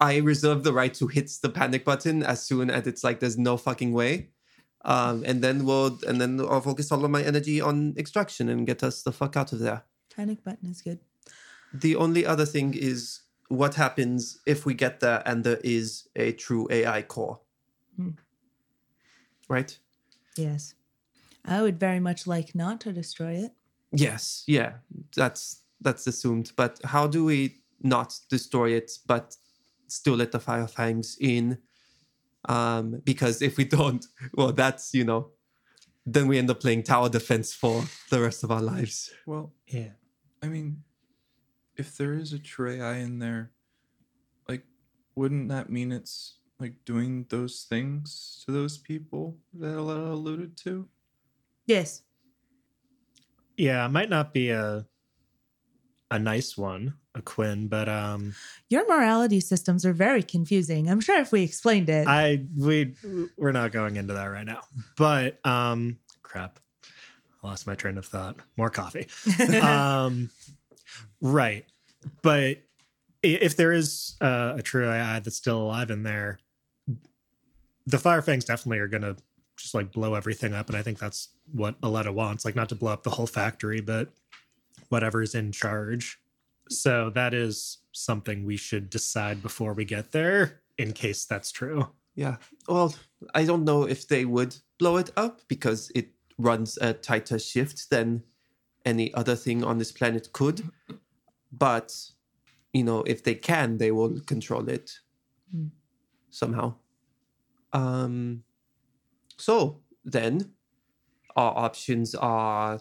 [0.00, 3.38] I reserve the right to hit the panic button as soon as it's like there's
[3.38, 4.28] no fucking way.
[4.84, 8.66] Um, and then we'll and then I'll focus all of my energy on extraction and
[8.66, 9.84] get us the fuck out of there.
[10.14, 10.98] Panic button is good.
[11.72, 13.20] The only other thing is
[13.52, 17.38] what happens if we get there and there is a true AI core.
[17.96, 18.12] Hmm.
[19.46, 19.78] Right?
[20.38, 20.74] Yes.
[21.44, 23.52] I would very much like not to destroy it.
[23.92, 24.44] Yes.
[24.46, 24.74] Yeah.
[25.14, 26.52] That's that's assumed.
[26.56, 29.36] But how do we not destroy it but
[29.88, 31.58] still let the fire fangs in?
[32.48, 35.28] Um, because if we don't, well that's, you know,
[36.06, 39.12] then we end up playing tower defense for the rest of our lives.
[39.26, 39.90] Well, Yeah.
[40.42, 40.84] I mean,
[41.76, 43.50] if there is a true in there,
[44.48, 44.64] like,
[45.14, 50.88] wouldn't that mean it's like doing those things to those people that Aletta alluded to?
[51.66, 52.02] Yes.
[53.56, 54.86] Yeah, it might not be a
[56.10, 58.34] a nice one, a Quinn, but um
[58.68, 60.90] Your morality systems are very confusing.
[60.90, 62.06] I'm sure if we explained it.
[62.06, 62.94] I we
[63.36, 64.60] we're not going into that right now.
[64.96, 66.60] But um crap.
[67.42, 68.36] I lost my train of thought.
[68.56, 69.08] More coffee.
[69.62, 70.30] um
[71.20, 71.64] Right.
[72.22, 72.58] But
[73.22, 76.38] if there is uh, a true AI that's still alive in there,
[77.86, 79.16] the Firefangs definitely are going to
[79.56, 80.68] just like blow everything up.
[80.68, 82.44] And I think that's what Aletta wants.
[82.44, 84.08] Like, not to blow up the whole factory, but
[84.88, 86.18] whatever's in charge.
[86.68, 91.88] So that is something we should decide before we get there in case that's true.
[92.14, 92.36] Yeah.
[92.68, 92.94] Well,
[93.34, 97.90] I don't know if they would blow it up because it runs a tighter shift
[97.90, 98.22] than
[98.84, 100.70] any other thing on this planet could.
[101.52, 101.94] But,
[102.72, 105.00] you know, if they can, they will control it
[105.50, 105.66] Hmm.
[106.30, 106.74] somehow.
[107.72, 108.44] Um
[109.38, 110.52] so then
[111.36, 112.80] our options are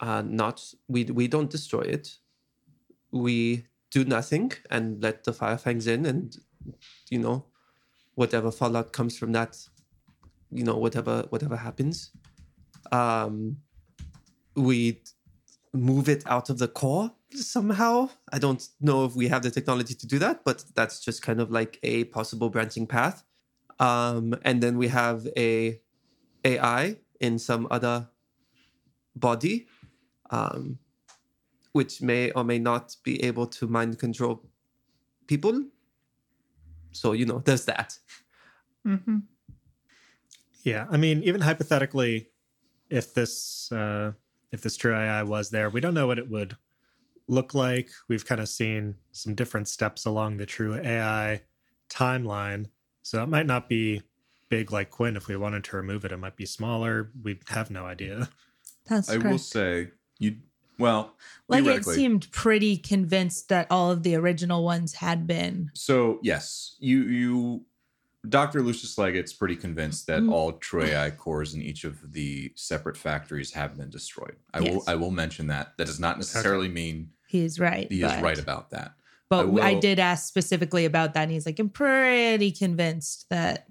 [0.00, 2.18] uh not we we don't destroy it.
[3.12, 6.36] We do nothing and let the firefangs in and
[7.10, 7.46] you know
[8.14, 9.56] whatever fallout comes from that
[10.50, 12.12] you know whatever whatever happens
[12.92, 13.56] um
[14.54, 15.02] we
[15.72, 18.10] move it out of the core somehow.
[18.32, 21.40] I don't know if we have the technology to do that but that's just kind
[21.40, 23.24] of like a possible branching path.
[23.78, 25.80] Um and then we have a
[26.44, 28.08] ai in some other
[29.14, 29.66] body
[30.30, 30.78] um
[31.72, 34.42] which may or may not be able to mind control
[35.26, 35.64] people.
[36.92, 37.98] So you know there's that.
[38.86, 39.18] Mm-hmm.
[40.64, 42.28] Yeah, I mean, even hypothetically,
[42.90, 44.12] if this uh,
[44.52, 46.56] if this true AI was there, we don't know what it would
[47.28, 47.90] look like.
[48.08, 51.42] We've kind of seen some different steps along the true AI
[51.88, 52.66] timeline,
[53.02, 54.02] so it might not be
[54.48, 55.16] big like Quinn.
[55.16, 57.10] If we wanted to remove it, it might be smaller.
[57.22, 58.28] We have no idea.
[58.86, 59.30] That's I correct.
[59.30, 59.88] will say
[60.18, 60.36] you.
[60.78, 61.14] Well,
[61.46, 65.70] like it seemed pretty convinced that all of the original ones had been.
[65.74, 67.64] So yes, you you
[68.28, 68.62] Dr.
[68.62, 70.30] Lucius Leggett's pretty convinced that Mhm.
[70.32, 74.36] all True AI cores in each of the separate factories have been destroyed.
[74.52, 75.76] I will I will mention that.
[75.78, 77.90] That does not necessarily mean He's right.
[77.90, 78.92] he is right about that.
[79.30, 83.68] But I I, did ask specifically about that, and he's like, I'm pretty convinced that.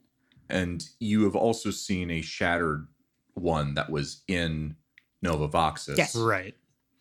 [0.50, 2.88] And you have also seen a shattered
[3.34, 4.78] one that was in
[5.22, 5.98] Nova Voxus.
[5.98, 6.16] Yes.
[6.16, 6.56] Right.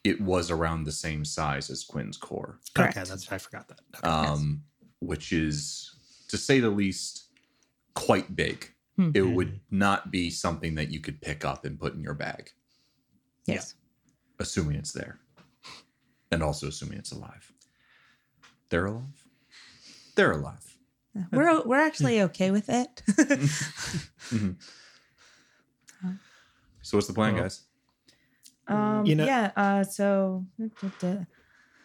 [0.05, 2.59] It was around the same size as Quinn's core.
[2.74, 2.96] Correct.
[2.96, 3.80] Okay, that's I forgot that.
[3.96, 4.09] Okay.
[4.09, 4.64] Um,
[4.99, 5.94] which is
[6.28, 7.28] to say the least
[8.07, 8.72] quite big.
[8.96, 9.11] Hmm.
[9.14, 12.51] It would not be something that you could pick up and put in your bag.
[13.46, 13.74] Yes.
[14.40, 15.18] assuming it's there,
[16.30, 17.53] and also assuming it's alive.
[18.70, 19.24] They're alive.
[20.14, 20.76] They're alive.
[21.32, 23.03] We're we're actually okay with it.
[26.82, 27.62] So what's the plan, Well, guys?
[28.68, 29.51] um, You know- yeah.
[29.57, 30.46] Uh, so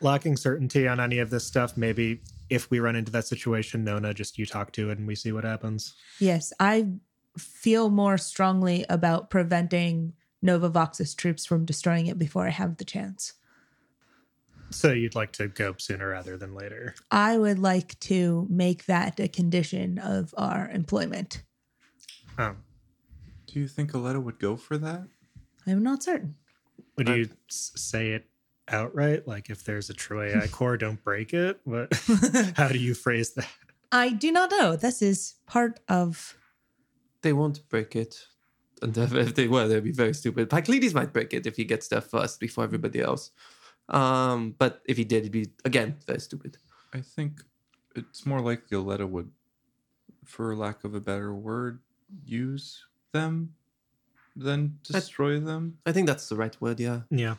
[0.02, 2.22] Lacking certainty on any of this stuff, maybe
[2.54, 5.32] if we run into that situation, Nona, just you talk to it and we see
[5.32, 5.96] what happens.
[6.20, 6.88] yes, I
[7.38, 12.86] feel more strongly about preventing Nova Vox's troops from destroying it before I have the
[12.86, 13.34] chance.
[14.70, 16.94] So you'd like to go sooner rather than later.
[17.10, 21.44] I would like to make that a condition of our employment.
[22.38, 22.58] Um,
[23.48, 25.08] Do you think Aletta would go for that?
[25.66, 26.36] I'm not certain.
[26.98, 28.26] would Uh, you say it
[28.68, 29.28] outright?
[29.28, 31.60] Like if there's a true AI core, don't break it?
[31.66, 31.94] but
[32.56, 33.48] How do you phrase that?
[33.92, 34.76] I do not know.
[34.76, 36.36] This is part of.
[37.22, 38.28] they won't break it
[38.82, 41.64] and if if they were they'd be very stupid Pycleides might break it if he
[41.64, 43.32] gets there first before everybody else
[43.90, 46.58] um but if he did he'd be again very stupid
[46.94, 47.42] I think
[47.96, 49.30] it's more likely Aletta would,
[50.26, 51.80] for lack of a better word,
[52.26, 52.84] use
[53.14, 53.54] them
[54.36, 55.78] than destroy them.
[55.86, 57.36] i think that's the right word yeah Yeah.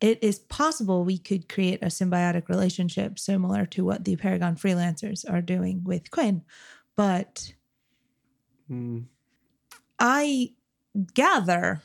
[0.00, 5.28] It is possible we could create a symbiotic relationship similar to what the Paragon freelancers
[5.30, 6.42] are doing with Quinn.
[6.96, 7.54] But
[8.68, 9.02] Hmm.
[9.98, 10.52] I
[11.14, 11.82] gather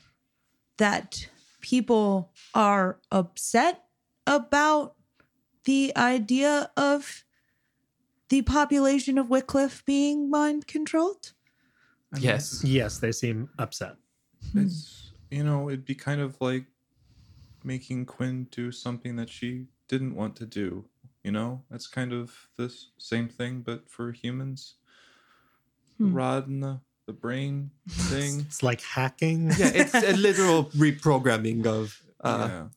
[0.78, 1.30] that
[1.62, 3.84] people are upset
[4.26, 4.96] about
[5.66, 7.24] the idea of
[8.30, 11.34] the population of Wycliffe being mind controlled.
[12.12, 13.96] I mean, yes Yes, they seem upset.
[14.56, 16.66] It's you know, it'd be kind of like
[17.64, 20.86] making Quinn do something that she didn't want to do.
[21.24, 24.76] You know, that's kind of the same thing, but for humans.
[26.00, 26.14] The Hmm.
[26.16, 28.46] rod in the the brain thing.
[28.48, 29.52] It's like hacking.
[29.58, 32.68] yeah it's a literal reprogramming of uh yeah.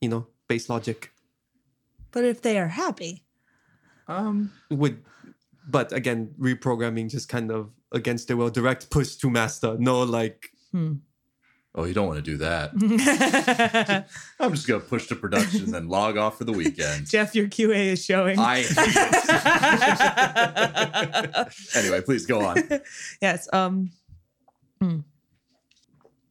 [0.00, 1.12] you know base logic
[2.10, 3.24] But if they are happy,
[4.08, 4.52] Um.
[4.70, 5.02] would
[5.68, 10.50] but again reprogramming just kind of against their will direct push to master no like
[11.74, 14.06] Oh, you don't want to do that.
[14.40, 17.08] I'm just gonna push to production, and then log off for the weekend.
[17.08, 18.38] Jeff, your QA is showing.
[18.38, 18.64] I
[21.74, 22.58] anyway, please go on.
[23.22, 23.48] yes.
[23.54, 23.90] Um.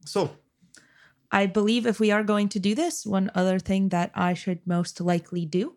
[0.04, 0.30] so
[1.32, 4.60] I believe if we are going to do this, one other thing that I should
[4.66, 5.76] most likely do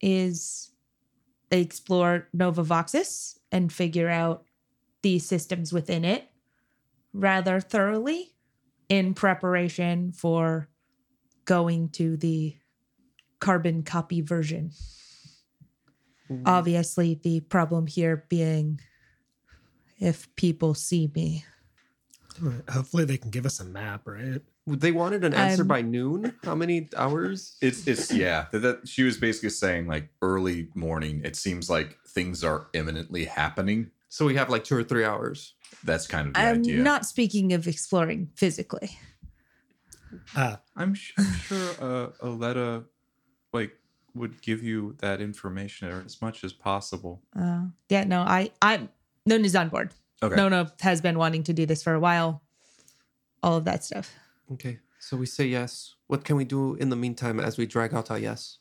[0.00, 0.72] is
[1.50, 4.44] explore Nova Voxis and figure out
[5.02, 6.30] the systems within it
[7.12, 8.33] rather thoroughly
[8.94, 10.68] in preparation for
[11.44, 12.56] going to the
[13.40, 14.70] carbon copy version.
[16.30, 16.44] Mm-hmm.
[16.46, 18.80] Obviously, the problem here being
[19.98, 21.44] if people see me.
[22.68, 24.40] Hopefully, they can give us a map, right?
[24.66, 26.34] They wanted an answer I'm- by noon.
[26.42, 27.56] How many hours?
[27.60, 28.46] It's it's yeah.
[28.52, 31.20] That, that she was basically saying like early morning.
[31.24, 33.90] It seems like things are imminently happening.
[34.14, 35.54] So we have like two or three hours.
[35.82, 36.76] That's kind of the I'm idea.
[36.76, 38.96] not speaking of exploring physically.
[40.36, 42.84] Ah, I'm, sh- I'm sure uh, Aletta
[43.52, 43.72] like
[44.14, 47.22] would give you that information or as much as possible.
[47.36, 48.88] Uh, yeah, no, I, I'm
[49.26, 49.92] Nona's on board.
[50.22, 50.36] Okay.
[50.36, 52.40] Nona has been wanting to do this for a while.
[53.42, 54.14] All of that stuff.
[54.52, 54.78] Okay.
[55.00, 55.96] So we say yes.
[56.06, 58.58] What can we do in the meantime as we drag out our yes?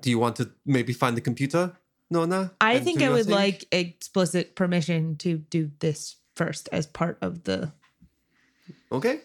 [0.00, 1.76] Do you want to maybe find the computer,
[2.14, 2.52] Nona?
[2.60, 3.34] I think I would thing?
[3.34, 7.72] like explicit permission to do this first as part of the.
[8.90, 9.20] Okay.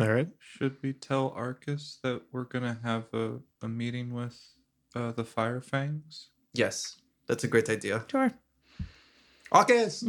[0.00, 0.28] all right.
[0.38, 4.38] Should we tell Arcus that we're gonna have a, a meeting with
[4.94, 6.28] uh, the Fire Fangs?
[6.52, 6.96] Yes.
[7.28, 8.04] That's a great idea.
[8.10, 8.32] Sure.
[9.52, 10.02] Arcus!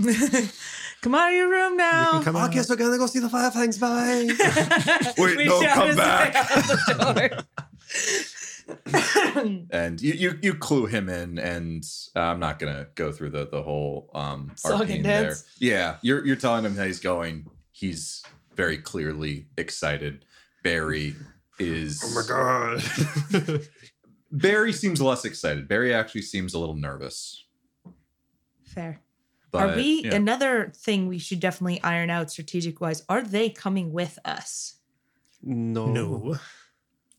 [1.02, 2.12] come out of your room now.
[2.12, 2.56] can come out.
[2.56, 3.78] We're gonna go see the Firefangs.
[3.78, 5.14] Bye.
[5.22, 7.46] Wait, We no, shout come as back.
[8.86, 9.66] they out the door.
[9.72, 11.84] And you, you you clue him in, and
[12.16, 15.36] uh, I'm not gonna go through the the whole um Song and arcane there.
[15.60, 17.48] Yeah, you're you're telling him how he's going.
[17.72, 18.24] He's
[18.56, 20.26] very clearly excited.
[20.64, 21.16] Barry
[21.60, 22.02] is.
[22.04, 23.62] Oh my god.
[24.32, 25.68] Barry seems less excited.
[25.68, 27.46] Barry actually seems a little nervous.
[28.64, 29.00] Fair.
[29.52, 30.16] But, are we yeah.
[30.16, 33.04] another thing we should definitely iron out strategic wise?
[33.08, 34.76] Are they coming with us?
[35.44, 35.88] no.
[35.88, 36.38] No.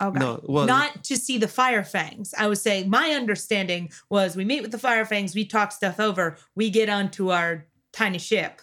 [0.03, 0.18] Okay.
[0.18, 0.40] No.
[0.45, 2.34] Well, Not to see the fire fangs.
[2.36, 6.01] I was saying my understanding was we meet with the fire fangs, we talk stuff
[6.01, 8.61] over, we get onto our tiny ship,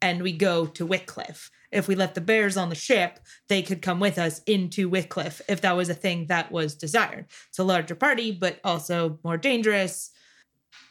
[0.00, 1.50] and we go to Wycliffe.
[1.70, 3.18] If we left the bears on the ship,
[3.48, 7.26] they could come with us into Wycliffe if that was a thing that was desired.
[7.48, 10.10] It's a larger party, but also more dangerous.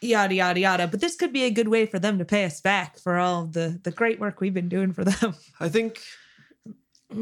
[0.00, 0.86] Yada yada yada.
[0.86, 3.46] But this could be a good way for them to pay us back for all
[3.46, 5.34] the the great work we've been doing for them.
[5.58, 6.00] I think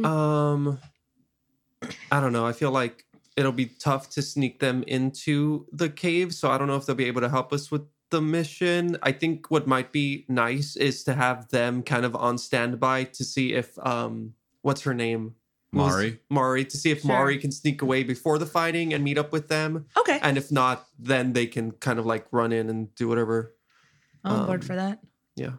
[0.05, 0.79] um
[2.17, 2.47] I don't know.
[2.47, 3.05] I feel like
[3.37, 6.97] it'll be tough to sneak them into the cave, so I don't know if they'll
[6.97, 8.97] be able to help us with the mission.
[9.03, 13.23] I think what might be nice is to have them kind of on standby to
[13.23, 15.35] see if um what's her name?
[15.73, 16.19] Mari.
[16.31, 17.09] Mari to see if Sure.
[17.09, 19.85] Mari can sneak away before the fighting and meet up with them.
[19.99, 20.19] Okay.
[20.23, 23.55] And if not, then they can kind of like run in and do whatever.
[24.25, 25.01] I'm on board um, for that.
[25.35, 25.57] Yeah.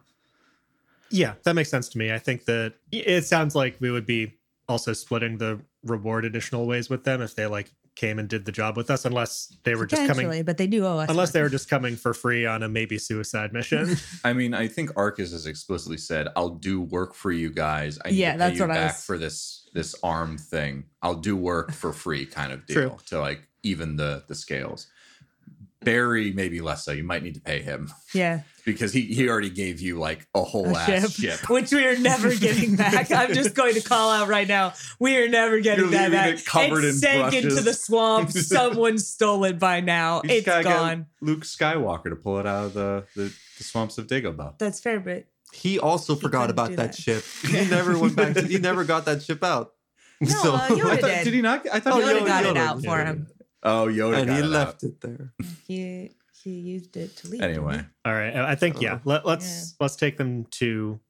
[1.10, 2.12] Yeah, that makes sense to me.
[2.12, 4.37] I think that it sounds like we would be
[4.68, 8.52] also splitting the reward additional ways with them if they like came and did the
[8.52, 10.44] job with us, unless they were just coming.
[10.44, 11.10] but they do owe us.
[11.10, 11.32] Unless one.
[11.32, 13.96] they were just coming for free on a maybe suicide mission.
[14.24, 17.98] I mean, I think Arcus has explicitly said, "I'll do work for you guys.
[18.04, 20.38] I need Yeah, to pay that's you what I back was- for this this arm
[20.38, 20.84] thing.
[21.02, 22.96] I'll do work for free, kind of deal True.
[23.06, 24.86] to like even the the scales."
[25.82, 26.92] Barry, maybe less so.
[26.92, 28.40] You might need to pay him yeah.
[28.64, 31.48] because he he already gave you like a whole a ass ship, ship.
[31.50, 33.10] which we are never getting back.
[33.12, 34.72] I'm just going to call out right now.
[34.98, 36.34] We are never getting You're that back.
[36.34, 37.44] it covered it in sank brushes.
[37.44, 38.30] into the swamp.
[38.32, 40.22] Someone stole it by now.
[40.24, 41.06] You It's gone.
[41.20, 44.58] Luke Skywalker to pull it out of the the, the swamps of Dagobah.
[44.58, 46.94] That's fair, but He also forgot about that, that.
[46.96, 47.22] ship.
[47.46, 48.34] He never went back.
[48.34, 49.74] To, he never got that ship out.
[50.20, 51.24] No, uh, Yoda I thought, did.
[51.24, 51.64] did he not?
[51.72, 53.26] I thought Yoda Yoda- got it Yoda- out for Yoda him.
[53.62, 54.90] Oh, Yoda and got he it left out.
[54.90, 55.32] it there.
[55.66, 57.42] He he used it to leave.
[57.42, 58.94] Anyway, All right, I think yeah.
[58.94, 61.00] Uh, Let, let's let's take them to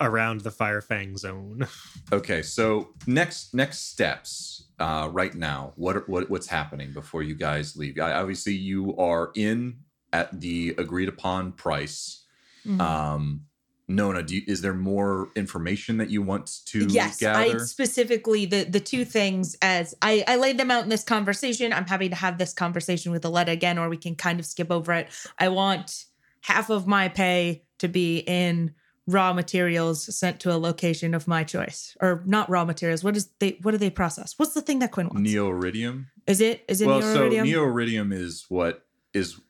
[0.00, 1.66] around the Fire Fang zone.
[2.12, 5.72] Okay, so next next steps uh, right now.
[5.76, 7.98] What what what's happening before you guys leave?
[7.98, 9.80] I, obviously, you are in
[10.12, 12.24] at the agreed upon price.
[12.66, 12.80] Mhm.
[12.80, 13.42] Um,
[13.88, 17.60] Nona, do you, is there more information that you want to yes, I gather?
[17.60, 21.72] specifically the the two things as I I laid them out in this conversation.
[21.72, 24.70] I'm happy to have this conversation with Aletta again, or we can kind of skip
[24.70, 25.08] over it.
[25.38, 26.04] I want
[26.42, 28.74] half of my pay to be in
[29.06, 33.02] raw materials sent to a location of my choice, or not raw materials.
[33.02, 33.58] What is they?
[33.62, 34.34] What do they process?
[34.36, 35.30] What's the thing that Quinn wants?
[35.30, 36.06] Neoridium.
[36.26, 36.62] is it?
[36.68, 37.50] Is it Well, neoridium?
[37.50, 38.84] so neoridium is what
[39.14, 39.40] is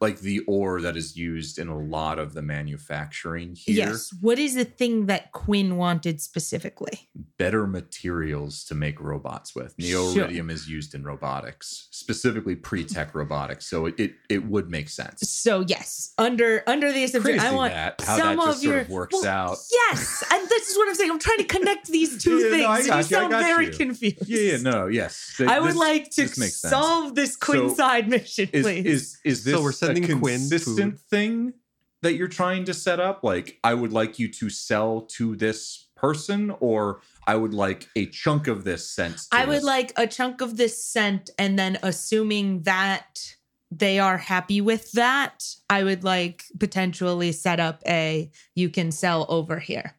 [0.00, 3.76] like the ore that is used in a lot of the manufacturing here.
[3.88, 4.10] Yes.
[4.20, 7.08] What is the thing that Quinn wanted specifically?
[7.36, 9.72] better materials to make robots with.
[9.78, 15.20] Neo-iridium is used in robotics, specifically pre-tech robotics, so it it, it would make sense.
[15.30, 18.62] So yes, under under the assumption, Crazy I want that how some that just of
[18.62, 19.56] sort your of works Well, out.
[19.70, 21.10] Yes, and this is what I'm saying.
[21.12, 22.62] I'm trying to connect these two Yeah, things.
[22.62, 23.72] no, I and got you you, I sound got very you.
[23.72, 24.28] confused.
[24.28, 25.34] Yeah, yeah, no, yes.
[25.36, 28.84] Th- I would this- like to this solve this Quinn So, side mission, is, please.
[28.86, 31.54] is is this So we're sending a Quinn consistent thing
[32.02, 33.24] that you're trying to set up?
[33.24, 38.06] Like, I would like you to sell to this person, or I would like a
[38.06, 39.26] chunk of this scent.
[39.32, 43.34] I would this- like a chunk of this scent, and then assuming that
[43.70, 49.26] they are happy with that, I would like potentially set up a you can sell
[49.28, 49.94] over here.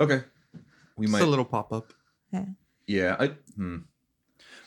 [0.00, 0.22] Okay,
[0.96, 1.22] we Just might.
[1.22, 1.92] a little pop up.
[2.86, 3.28] yeah, I.
[3.56, 3.76] Hmm.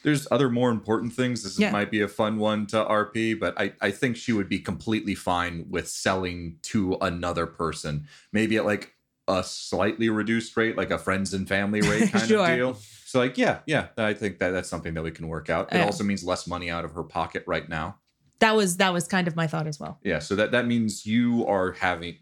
[0.03, 1.43] There's other more important things.
[1.43, 1.71] This Yeah.
[1.71, 5.15] might be a fun one to RP, but I, I think she would be completely
[5.15, 8.93] fine with selling to another person, maybe at like
[9.27, 12.41] a slightly reduced rate, like a friends and family rate kind Sure.
[12.49, 12.73] of deal.
[13.05, 15.71] So like, yeah, yeah, I think that that's something that we can work out.
[15.71, 15.85] It Yeah.
[15.85, 17.99] also means less money out of her pocket right now.
[18.39, 19.99] That was that was kind of my thought as well.
[20.03, 22.17] Yeah, so that that means you are having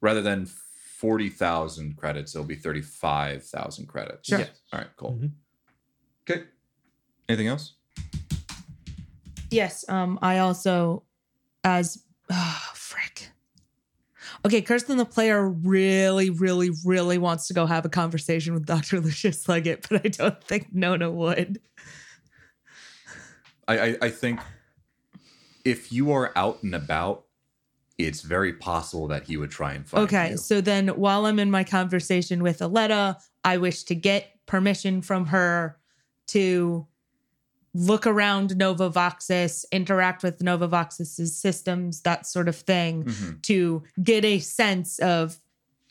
[0.00, 4.28] rather than forty thousand credits, it'll be thirty five thousand credits.
[4.28, 4.38] Sure.
[4.38, 4.50] Yes.
[4.72, 5.18] All right, cool.
[5.20, 5.30] Mhm.
[6.30, 6.44] Okay.
[7.28, 7.74] Anything else?
[9.50, 9.84] Yes.
[9.88, 10.18] Um.
[10.22, 11.04] I also,
[11.64, 13.30] as oh, frick.
[14.44, 19.00] Okay, Kirsten, the player really, really, really wants to go have a conversation with Dr.
[19.00, 21.60] Lucius Leggett, but I don't think Nona would.
[23.68, 24.40] I, I I think
[25.64, 27.24] if you are out and about,
[27.98, 30.36] it's very possible that he would try and find Okay, you.
[30.36, 35.26] so then while I'm in my conversation with Aletta, I wish to get permission from
[35.26, 35.78] her
[36.28, 36.86] to
[37.76, 43.42] look around Nova Voxis, interact with Nova Voxis's systems, that sort of thing, Mhm.
[43.42, 45.38] to get a sense of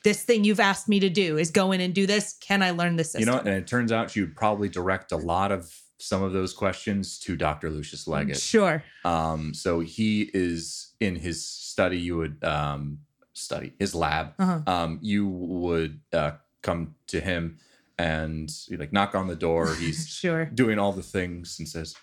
[0.04, 2.34] this thing you've asked me to do is go in and do this.
[2.40, 3.22] Can I learn this system?
[3.22, 6.54] You know, and it turns out you'd probably direct a lot of some of those
[6.54, 7.70] questions to Dr.
[7.70, 8.40] Lucius Leggett.
[8.40, 8.84] Sure.
[9.04, 11.98] Um, so he is in his study.
[12.00, 13.00] You would um,
[13.34, 14.34] study his lab.
[14.38, 14.62] Uh-huh.
[14.68, 16.32] Um, you would uh,
[16.62, 17.58] come to him
[17.98, 19.74] and you like knock on the door.
[19.80, 20.46] He's Sure.
[20.46, 21.96] doing all the things and says,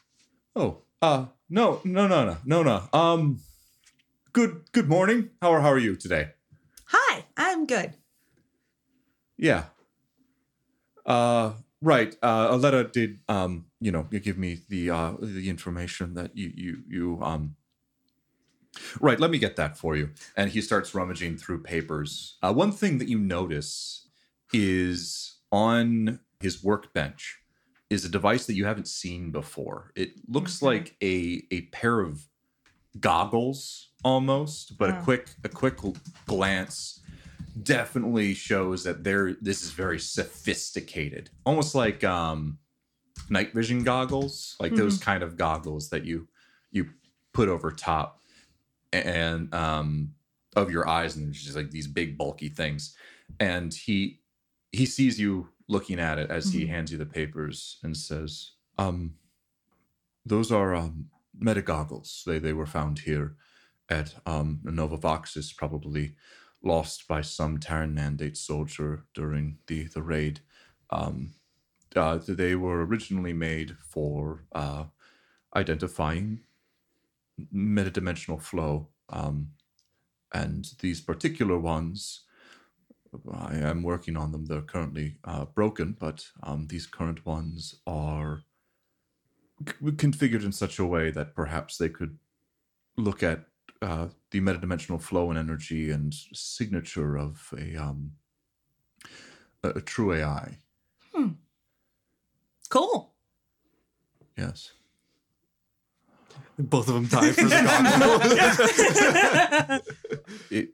[0.57, 2.99] "Oh, uh, no, no, no, no, no, no.
[2.99, 3.41] Um,
[4.33, 5.31] good, good morning.
[5.41, 6.31] How are how are you today?
[6.87, 7.95] Hi, I'm good.
[9.37, 9.65] Yeah.
[11.05, 12.15] Uh, right.
[12.23, 16.83] Uh, Aletta did um, you know, give me the uh the information that you you
[16.89, 17.57] you um.
[19.01, 20.11] Right, let me get that for you.
[20.35, 22.39] And he starts rummaging through papers.
[22.43, 24.09] Uh, one thing that you notice
[24.55, 27.39] is on his workbench
[27.91, 29.93] is a device that you haven't seen before.
[29.95, 30.79] It looks Okay.
[30.79, 32.27] like a a pair of
[32.99, 35.03] goggles almost, but a Oh.
[35.05, 35.77] quick a quick
[36.27, 37.01] glance
[37.63, 41.31] definitely shows that there this is very sophisticated.
[41.45, 42.59] Almost like um
[43.29, 46.29] night vision goggles, like those kind of goggles that you
[46.71, 46.89] you
[47.35, 48.23] put over top
[48.93, 50.15] and um
[50.57, 52.97] of your eyes and it's just like these big bulky things.
[53.41, 54.22] And he
[54.73, 56.69] he sees you looking at it as he Mhm.
[56.69, 59.19] hands you the papers and says, um
[60.25, 62.23] those are um meta goggles.
[62.27, 63.37] They they were found here
[63.89, 66.17] at um Nova Voxis, probably
[66.63, 70.41] lost by some Terran mandate soldier during the the raid.
[70.91, 71.35] Um,
[71.97, 74.87] uh, they were originally made for uh,
[75.57, 76.45] identifying
[77.53, 79.53] metadimensional flow, um,
[80.33, 82.25] and these particular ones.
[83.33, 84.47] I am working on them.
[84.47, 88.43] They're currently uh, broken, but um, these current ones are
[89.67, 92.19] c- configured in such a way that perhaps they could
[92.97, 93.47] look at
[93.83, 98.13] uh, the metadimensional flow and energy and signature of a um,
[99.63, 100.59] a, a true AI.
[101.13, 101.29] Hmm.
[102.69, 103.13] Cool.
[104.37, 104.73] Yes.
[106.59, 107.51] Both of them die for the
[110.21, 110.41] goggle.
[110.51, 110.71] It.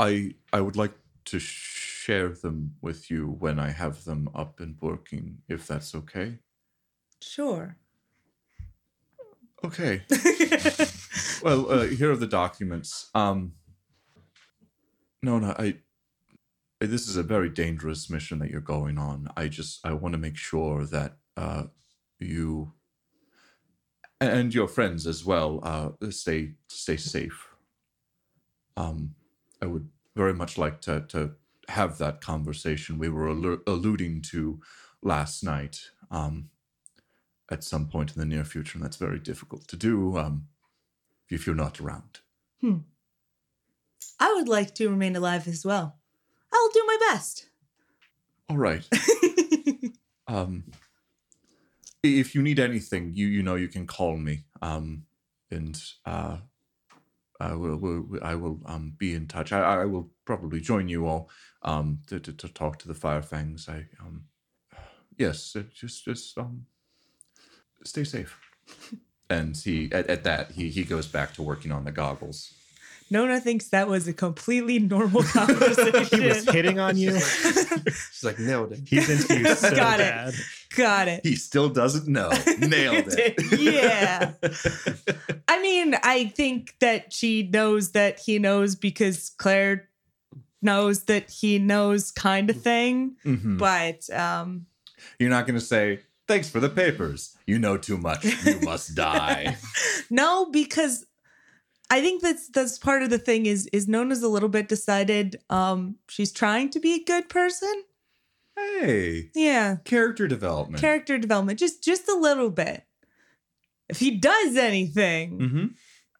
[0.00, 0.94] I I would like
[1.26, 6.38] to share them with you when I have them up and working, if that's okay.
[7.20, 7.76] Sure.
[9.62, 10.02] Okay.
[11.42, 13.10] well, uh, here are the documents.
[13.14, 13.52] Um,
[15.22, 15.76] no, no, I.
[16.80, 19.28] This is a very dangerous mission that you're going on.
[19.36, 21.64] I just I want to make sure that uh,
[22.18, 22.72] you
[24.18, 27.48] and your friends as well uh, stay stay safe.
[28.78, 29.14] Um,
[29.62, 31.32] I would very much like to to
[31.68, 34.60] have that conversation we were allu- alluding to
[35.02, 35.90] last night.
[36.10, 36.50] Um,
[37.50, 40.46] at some point in the near future, and that's very difficult to do um,
[41.28, 42.20] if you're not around.
[42.60, 42.78] Hmm.
[44.18, 45.98] I would like to remain alive as well.
[46.52, 47.48] I'll do my best.
[48.48, 48.86] All right.
[50.28, 50.64] um,
[52.02, 54.44] if you need anything, you you know you can call me.
[54.62, 55.04] Um,
[55.50, 56.38] and uh,
[57.40, 59.52] I will, will I will um be in touch.
[59.52, 61.30] I, I will probably join you all
[61.62, 63.68] um to, to, to talk to the Firefangs.
[63.68, 64.24] I um
[65.16, 66.66] yes, uh, just just um
[67.84, 68.38] stay safe.
[69.32, 72.52] And he at, at that he he goes back to working on the goggles.
[73.12, 76.20] Nona thinks that was a completely normal conversation.
[76.20, 77.18] He was hitting on you.
[77.20, 78.80] She's like nailed it.
[78.86, 80.34] He's into you so Got it.
[80.76, 81.26] Got it.
[81.26, 82.30] He still doesn't know.
[82.58, 83.34] Nailed it.
[83.60, 84.32] Yeah.
[85.48, 89.88] I mean, I think that she knows that he knows because Claire
[90.62, 93.16] knows that he knows kind of thing.
[93.24, 93.58] Mhm.
[93.58, 94.66] But um
[95.18, 97.36] You're not going to say, thanks for the papers.
[97.46, 98.24] You know too much.
[98.44, 99.56] You must die.
[100.10, 101.06] no, because
[101.90, 105.40] I think that's that's part of the thing is is Nona's a little bit decided.
[105.50, 107.82] Um she's trying to be a good person.
[108.80, 109.76] Hey, Yeah.
[109.84, 110.80] character development.
[110.80, 111.58] Character development.
[111.58, 112.84] Just just a little bit.
[113.88, 115.66] If he does anything, hmm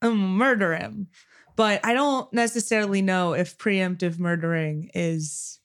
[0.02, 1.08] I'm murder him.
[1.56, 5.58] But I don't necessarily know if preemptive murdering is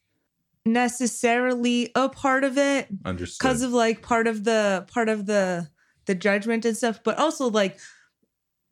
[0.65, 3.39] necessarily a part of it Understood.
[3.43, 5.69] because of like part of the part of the
[6.05, 7.79] the judgment and stuff, but also like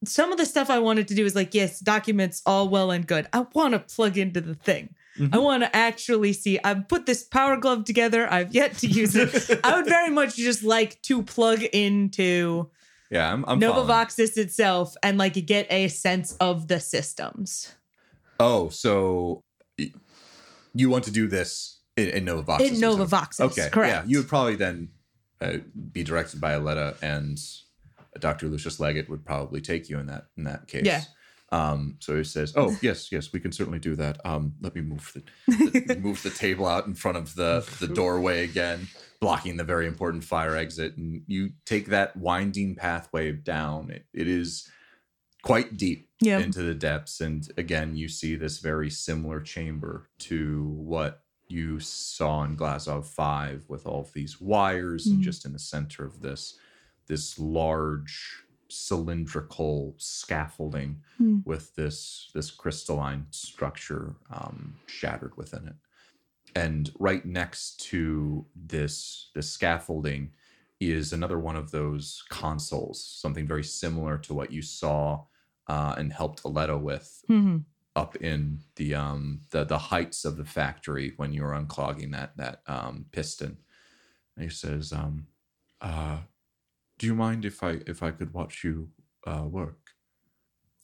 [0.05, 3.07] some of the stuff I wanted to do is like, yes, documents all well and
[3.07, 3.27] good.
[3.31, 4.93] I want to plug into the thing.
[5.15, 5.43] I Mhm.
[5.43, 6.59] want to actually see.
[6.63, 8.31] I've put this power glove together.
[8.31, 9.59] I've yet to use it.
[9.63, 12.69] I would very much just like to plug into
[13.11, 13.59] yeah, I'm, I'm.
[13.59, 17.73] Novavoxis itself and like get a sense of the systems.
[18.39, 19.41] Oh, so
[20.73, 22.69] you want to do this in, in Novavoxis?
[22.69, 22.75] In?
[22.75, 23.69] Novavoxis, Okay.
[23.71, 23.93] correct.
[23.93, 24.89] Yeah, you would probably then
[25.41, 25.57] uh,
[25.91, 27.37] be directed by Aletta and
[28.19, 28.47] Dr.
[28.47, 30.85] Lucius Leggett would probably take you in that in that case.
[30.85, 31.03] Yeah.
[31.53, 34.19] Um, so he says, "Oh yes, yes, we can certainly do that.
[34.25, 35.23] Um, let me move the,
[35.87, 38.87] the move the table out in front of the the doorway again,
[39.21, 43.91] blocking the very important fire exit, and you take that winding pathway down.
[43.91, 44.67] It, it is
[45.43, 46.39] quite deep Yeah.
[46.39, 52.43] into the depths, and again, you see this very similar chamber to what you saw
[52.45, 55.23] in Glazov Five, with all of these wires, and Mhm.
[55.23, 56.57] just in the center of this
[57.07, 58.43] this large
[58.73, 61.39] cylindrical scaffolding Hmm.
[61.45, 65.75] with this this crystalline structure um, shattered within it
[66.55, 70.31] and right next to this this scaffolding
[70.79, 75.23] is another one of those consoles something very similar to what you saw
[75.67, 77.63] uh, and helped Aletta with Mhm.
[77.95, 82.35] up in the um the the heights of the factory when you were unclogging that
[82.37, 83.57] that um piston
[84.35, 85.27] and he says um
[85.81, 86.17] uh
[86.97, 88.89] do you mind if i if i could watch you
[89.27, 89.77] uh work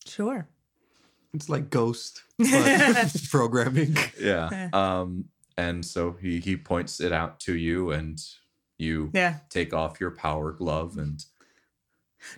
[0.06, 0.48] Sure.
[1.34, 2.24] It's like Ghost
[3.30, 3.96] programming.
[4.20, 5.26] yeah um
[5.58, 8.18] and so he he points it out to you and
[8.78, 9.40] you Yeah.
[9.50, 11.24] take off your power glove and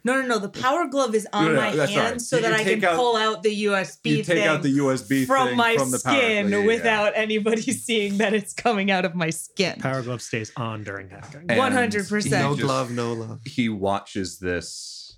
[0.04, 0.38] No, no, no.
[0.40, 2.22] The power glove is on No, no, my that's hand right.
[2.22, 4.62] so You- that you I can out- pull out the USB you take thing out
[4.62, 6.66] the usb from thing my from the power skin yeah, yeah, yeah.
[6.68, 9.80] without anybody seeing that it's coming out of my skin.
[9.80, 11.46] Power glove stays on during hacking.
[11.50, 12.30] And 100%.
[12.32, 13.42] No glove, no love.
[13.46, 15.18] he watches this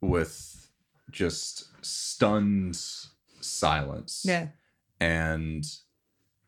[0.00, 0.68] with
[1.10, 2.78] just stunned
[3.40, 4.48] silence Yeah.
[5.00, 5.64] and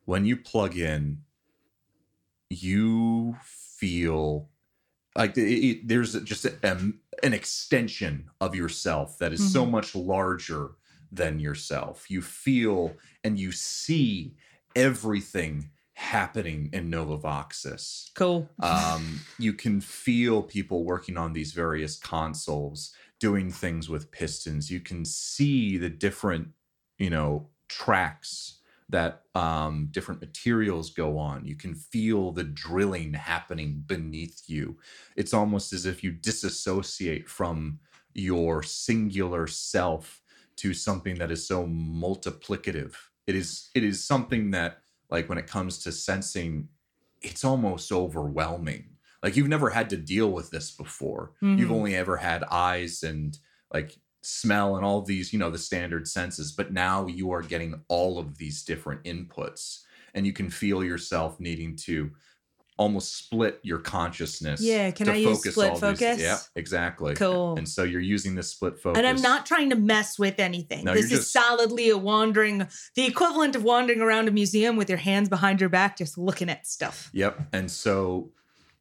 [0.04, 1.18] when you plug in
[2.48, 4.49] you feel
[5.16, 9.94] like it, it- there's just a, um, an extension of yourself that is so much
[9.94, 10.70] larger
[11.12, 12.10] than yourself.
[12.10, 14.36] You feel and you see
[14.74, 18.48] everything happening in novavoxis Cool.
[18.62, 24.70] um, you can feel people working on these various consoles doing things with pistons.
[24.70, 26.48] You can see the different
[26.98, 28.59] you know tracks
[28.90, 34.78] that um, different materials go on you can feel the drilling happening beneath you
[35.16, 37.80] it's almost as if you disassociate from
[38.14, 40.22] your singular self
[40.56, 42.94] to something that is so multiplicative
[43.26, 44.78] it is it is something that
[45.10, 46.68] like when it comes to sensing
[47.22, 48.96] it's almost overwhelming.
[49.22, 51.32] Like you've never had to deal with this before.
[51.54, 51.72] You've Mhm.
[51.72, 53.38] only ever had eyes and
[53.72, 57.80] like smell and all these, you know, the standard senses, but now you are getting
[57.88, 59.80] all of these different inputs
[60.14, 62.10] and you can feel yourself needing to
[62.76, 64.62] almost split your consciousness.
[64.62, 66.20] Yeah, can to I use split all these- focus?
[66.20, 67.14] yeah, exactly.
[67.14, 67.56] Cool.
[67.56, 68.96] And so you're using this split focus.
[68.98, 70.84] And I'm not trying to mess with anything.
[70.84, 74.88] No, this is just- solidly a wandering, the equivalent of wandering around a museum with
[74.88, 77.10] your hands behind your back, just looking at stuff.
[77.12, 77.48] Yep.
[77.52, 78.32] And so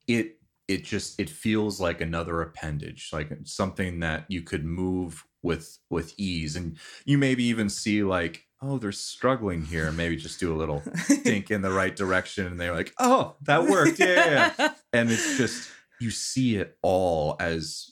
[0.07, 0.37] it
[0.69, 6.13] it just it feels like another appendage, like something that you could move with with
[6.17, 6.55] ease.
[6.55, 10.81] And you maybe even see like oh, they're struggling here, maybe just do a little
[11.07, 14.73] think in the right direction, and they're like, oh, that worked, yeah, yeah, yeah.
[14.91, 15.69] and it's just
[16.01, 17.91] you see it all as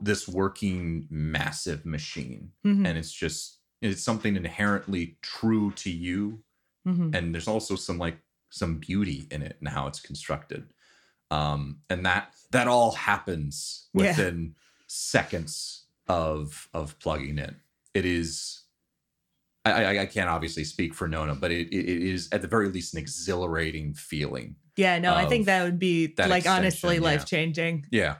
[0.00, 6.42] this working massive machine, Mhm, and it's just it's something inherently true to you
[6.88, 7.14] mhm.
[7.14, 8.16] and there's also some like
[8.50, 10.72] some beauty in it and how it's constructed
[11.30, 14.08] um and that that all happens Yeah.
[14.12, 14.54] within
[14.86, 17.56] seconds of of plugging in
[17.94, 18.62] it is
[19.64, 22.68] I, I I can't obviously speak for Nona, but it, it is at the very
[22.68, 24.56] least an exhilarating feeling.
[24.76, 27.00] Yeah, no, I think that would be that like honestly yeah.
[27.02, 27.86] life changing.
[27.90, 28.16] Yeah,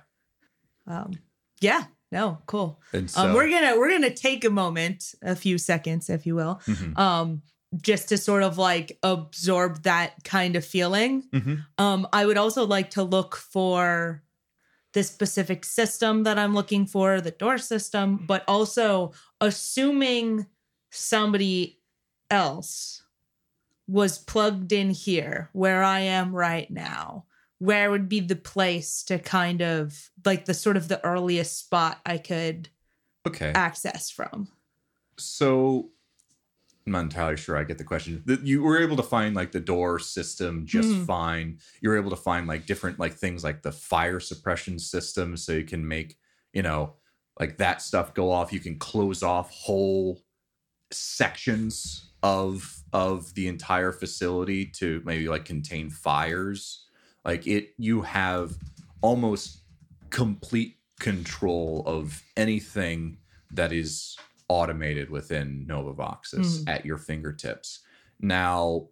[0.87, 1.13] Um,
[1.61, 2.81] yeah, no, cool.
[2.93, 6.35] and so um, we're gonna we're gonna take a moment, a few seconds, if you
[6.35, 7.43] will, Mhm, um,
[7.83, 11.25] just to sort of like absorb that kind of feeling.
[11.33, 11.65] mhm.
[11.79, 14.23] Um, I would also like to look for
[14.95, 18.27] the specific system that I'm looking for, the door system, mm-hmm.
[18.27, 20.47] but also assuming
[20.91, 21.81] somebody
[22.31, 23.03] else
[23.87, 27.27] was plugged in here where I am right now.
[27.59, 32.01] Where would be the place to kind of like the sort of the earliest spot
[32.05, 32.69] I could
[33.27, 33.53] okay.
[33.55, 34.49] access from?
[35.17, 35.91] So
[36.87, 38.23] I'm not entirely sure I get the question.
[38.43, 41.07] You were able to find like the door system just Mhm.
[41.07, 41.59] fine.
[41.81, 45.53] You were able to find like different like things like the fire suppression system, so
[45.53, 46.19] you can make
[46.53, 46.97] you know
[47.41, 48.53] like that stuff go off.
[48.53, 50.23] You can close off whole
[50.93, 56.87] sections of of the entire facility to maybe like contain fires.
[57.25, 58.57] Like it, you have
[59.01, 59.63] almost
[60.11, 63.19] complete control of anything
[63.51, 64.17] that is
[64.49, 66.69] automated within Novavoxis Mhm.
[66.69, 67.81] at your fingertips.
[68.21, 68.89] Now,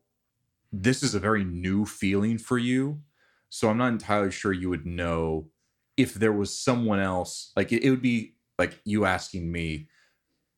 [0.73, 3.03] this is a very new feeling for you.
[3.51, 5.51] So I'm not entirely sure you would know
[5.97, 7.53] if there was someone else.
[7.55, 9.89] Like it, it would be like you asking me,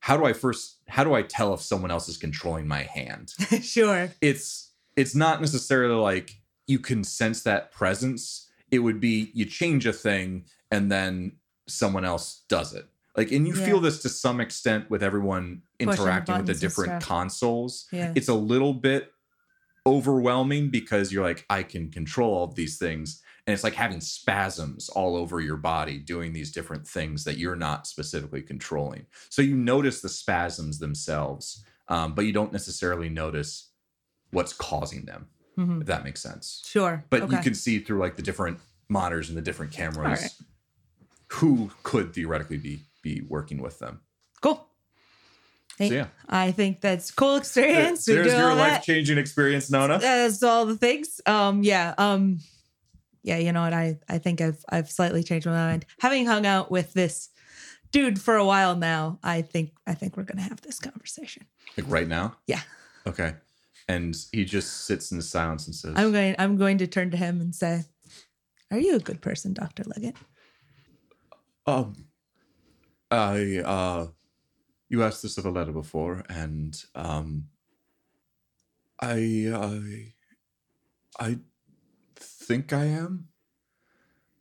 [0.01, 3.33] how do I first how do I tell if someone else is controlling my hand?
[3.63, 4.11] sure.
[4.21, 9.87] it's it's not necessarily like you can sense that presence it would be you change
[9.87, 11.33] a thing and then
[11.67, 12.87] someone else does it
[13.17, 13.65] like and you Yeah.
[13.67, 18.13] feel this to some extent with everyone interacting with the different consoles Yeah.
[18.15, 19.13] it's a little bit
[19.87, 24.01] overwhelming because you're like i can control all of these things and it's like having
[24.01, 29.43] spasms all over your body doing these different things that you're not specifically controlling so
[29.43, 33.71] you notice the spasms themselves um, but you don't necessarily notice
[34.31, 35.83] what's causing them Mhm.
[35.83, 37.05] if that makes sense Sure.
[37.11, 37.37] but okay.
[37.37, 38.59] you can see through like the different
[38.89, 40.33] monitors and the different cameras Alright.
[41.35, 44.01] who could theoretically be be working with them
[44.41, 44.67] cool.
[45.79, 48.09] Hey, so yeah I think that's cool experience.
[48.09, 51.21] We there's your life-changing experience nona That's all the things.
[51.27, 51.95] Um, yeah.
[51.99, 52.41] Um,
[53.23, 53.39] yeah.
[53.39, 53.73] You know what?
[53.73, 55.87] I I think I've I've slightly changed my mind.
[56.01, 57.29] Having hung out with this
[57.93, 61.45] dude for a while now, I think I think we're gonna have this conversation.
[61.77, 62.61] like right now Yeah.
[63.07, 63.35] okay
[63.89, 66.35] and he just sits in silence and says I'm going.
[66.39, 67.85] I'm going to turn to him and say,
[68.71, 70.17] "Are you a good person, Doctor Leggett?"
[71.67, 72.07] Um,
[73.15, 74.07] I uh,
[74.89, 77.49] you asked this of Aletta before, and um,
[79.01, 80.13] I I
[81.19, 81.39] I
[82.17, 83.29] think I am.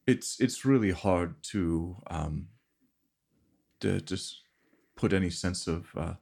[0.06, 2.48] It's it's really hard to um
[4.06, 4.42] just
[4.96, 6.14] put any sense of uh,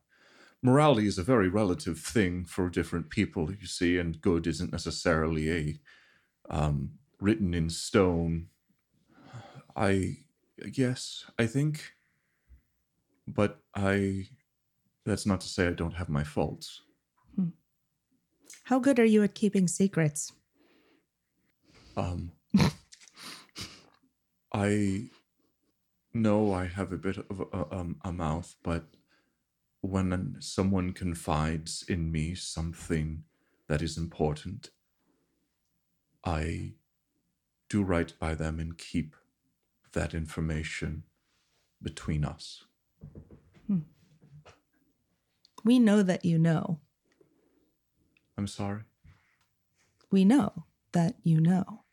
[0.62, 5.52] morality is a very relative thing for different people, you see, and good isn't necessarily
[5.52, 5.80] a
[6.50, 8.48] um, written in stone.
[9.76, 10.18] I
[10.74, 11.94] yes, I think,
[13.28, 14.28] but I.
[15.04, 16.82] That's not to say I don't have my faults.
[18.66, 20.32] How good are you at keeping secrets?
[21.98, 22.32] Um,
[24.54, 25.10] I
[26.14, 28.86] know I have a bit of a, um, a mouth, but
[29.82, 33.24] when someone confides in me something
[33.68, 34.70] that is important,
[36.24, 36.74] I
[37.68, 39.16] do right by them and keep
[39.94, 41.04] that information
[41.82, 42.66] between us.
[45.64, 46.80] We know that you know.
[48.38, 48.82] I'm sorry.
[50.12, 51.84] We know that you know.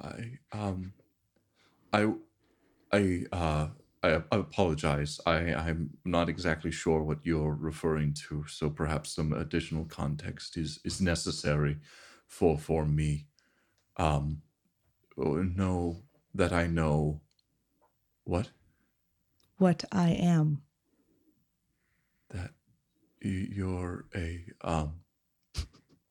[0.00, 0.94] I um
[1.92, 2.12] I
[2.92, 3.68] I uh
[4.02, 5.20] I, I apologize.
[5.26, 10.80] I I'm not exactly sure what you're referring to, so perhaps some additional context is
[10.84, 11.78] is necessary
[12.26, 13.26] for for me.
[13.98, 14.42] Um
[15.18, 16.02] oh, know
[16.34, 17.20] that I know
[18.24, 18.50] what
[19.58, 20.62] What I am.
[22.30, 22.50] that
[23.20, 25.00] you're a um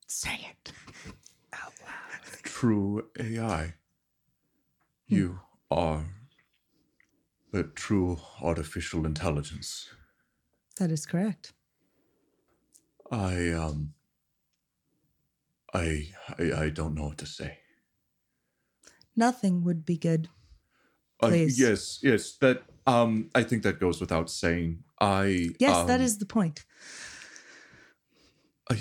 [0.08, 0.72] Say it.
[1.54, 2.44] out loud.
[2.44, 3.76] true AI.
[5.08, 5.40] You
[5.72, 6.06] are
[7.54, 9.90] a true artificial intelligence.
[10.78, 11.54] That is correct.
[13.10, 13.94] I um
[15.74, 17.60] I, I I don't know what to say.
[19.16, 20.30] Nothing would be good.
[21.22, 21.60] Uh, Please.
[21.60, 22.38] yes, yes.
[22.38, 24.84] That um I think that goes without saying.
[25.00, 26.66] I Yes, that um, is the point.
[28.70, 28.74] I,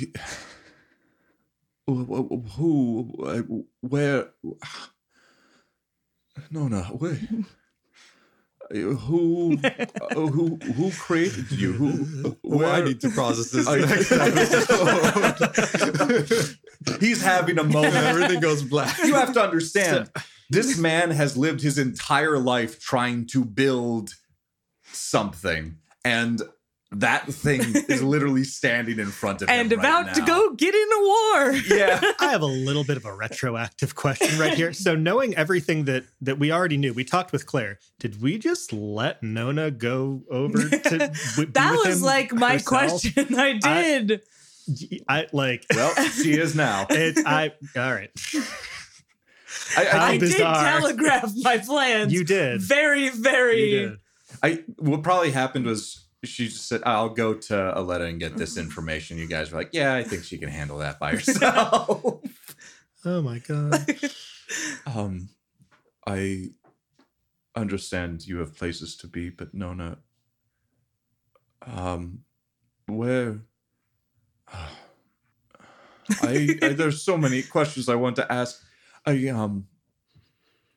[1.87, 4.31] wh- wh- who, where,
[6.51, 7.17] no, no, where,
[8.73, 11.73] who, uh, who, who created you?
[11.75, 14.11] Who, Well, I need to process this I- next
[15.71, 16.57] episode.
[17.01, 17.95] He's having a moment.
[17.95, 18.99] Everything goes black.
[19.05, 20.11] You have to understand,
[20.51, 24.15] this man has lived his entire life trying to build
[24.93, 26.43] something, and
[26.93, 30.73] that thing is literally standing in front of him And right about to go get
[30.73, 31.53] in a war.
[31.69, 32.01] Yeah.
[32.21, 34.73] I have a little bit of a retroactive question right here.
[34.73, 37.81] So, knowing everything that that we already knew, we talked with Claire.
[37.99, 40.79] Did we just let Nona go over to?
[40.79, 42.65] w- be That with was him like my herself?
[43.03, 43.35] question.
[43.37, 44.23] I did.
[45.09, 45.67] I like.
[45.75, 46.87] Well, she is now.
[46.89, 48.11] It, I all right.
[49.77, 52.13] I, I, I did telegraph my plans.
[52.13, 52.61] You did.
[52.61, 53.71] Very, very.
[53.71, 53.99] You did.
[54.43, 58.57] I what probably happened was she just said, "I'll go to Aletta and get this
[58.57, 62.21] information." You guys were like, "Yeah, I think she can handle that by herself."
[63.09, 63.87] Oh my god.
[64.87, 65.29] um,
[66.09, 66.51] I
[67.55, 69.99] understand you have places to be, but Nona,
[71.65, 72.25] um,
[72.87, 73.43] where?
[76.23, 78.61] I, I there's so many questions I want to ask.
[79.07, 79.69] I um,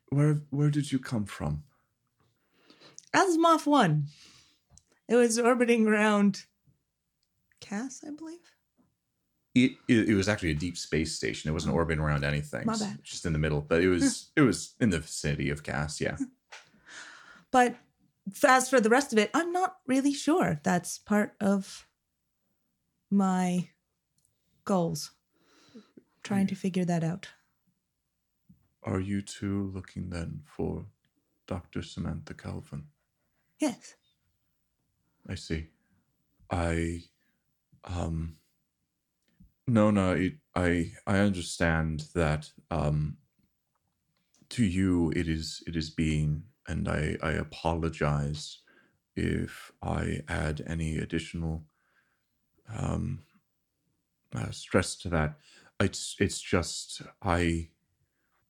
[0.09, 1.63] where where did you come from?
[3.13, 4.05] Asimov 1.
[5.07, 6.43] It was orbiting around
[7.59, 8.37] Cass, I believe.
[9.55, 11.49] It, it, it was actually a deep space station.
[11.49, 12.67] It wasn't orbiting around anything.
[12.67, 12.99] My bad.
[13.03, 15.99] Just in the middle, but it was it was in the vicinity of Cass.
[15.99, 16.17] Yeah.
[17.51, 17.77] But
[18.43, 20.59] as for the rest of it, I'm not really sure.
[20.63, 21.87] That's part of
[23.09, 23.69] my
[24.65, 25.11] goals.
[26.21, 27.29] Trying to figure that out.
[28.83, 30.85] Are you two looking then for
[31.47, 31.81] Dr.
[31.81, 32.85] Samantha Calvin?
[33.59, 33.95] Yes.
[35.27, 35.67] I see.
[36.51, 37.03] I
[37.83, 38.37] um
[39.67, 43.17] no no it, I I understand that um
[44.49, 48.59] to you it is it is being and I I apologize
[49.15, 51.65] if I add any additional
[52.75, 53.19] um
[54.33, 55.37] uh, stress to that
[55.79, 57.69] it's it's just I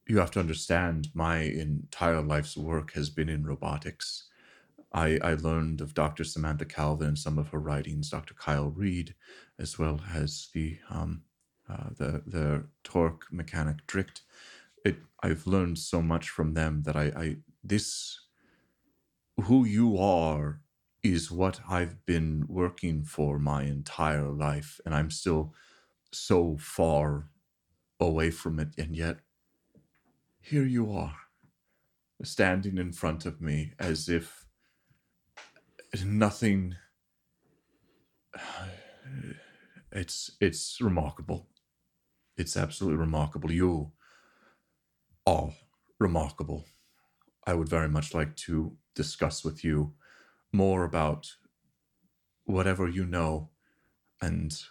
[0.09, 4.25] you have to understand my entire life's work has been in robotics
[4.93, 6.23] I, I learned of Dr.
[6.23, 8.33] Samantha Calvin and some of her writings, Dr.
[8.33, 9.13] Kyle Reed,
[9.59, 11.21] as well as the um,
[11.69, 14.21] uh, the the torque mechanic Dricht.
[14.85, 18.19] It I've learned so much from them that I, I this
[19.43, 20.61] who you are
[21.03, 25.53] is what I've been working for my entire life, and I'm still
[26.11, 27.29] so far
[27.99, 29.19] away from it, and yet
[30.41, 31.15] here you are,
[32.23, 34.45] standing in front of me as if
[36.03, 36.75] nothing
[39.91, 41.47] it's it's remarkable.
[42.37, 43.51] It's absolutely remarkable.
[43.51, 43.91] You
[45.25, 45.51] are
[45.99, 46.65] remarkable.
[47.45, 49.93] I would very much like to discuss with you
[50.51, 51.35] more about
[52.45, 53.49] whatever you know
[54.21, 54.63] and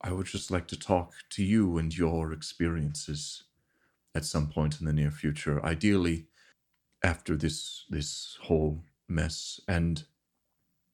[0.00, 3.44] i would just like to talk to you and your experiences
[4.14, 6.26] at some point in the near future ideally
[7.02, 10.04] after this this whole mess and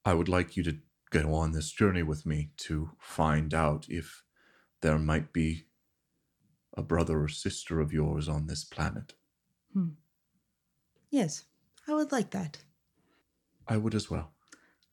[0.04, 0.76] i would like you to
[1.10, 4.22] go on this journey with me to find out if
[4.82, 5.64] there might be
[6.76, 9.14] a brother or sister of yours on this planet
[9.72, 9.88] hmm.
[11.10, 11.44] Yes.
[11.88, 12.58] I would like that.
[13.66, 14.32] i would as well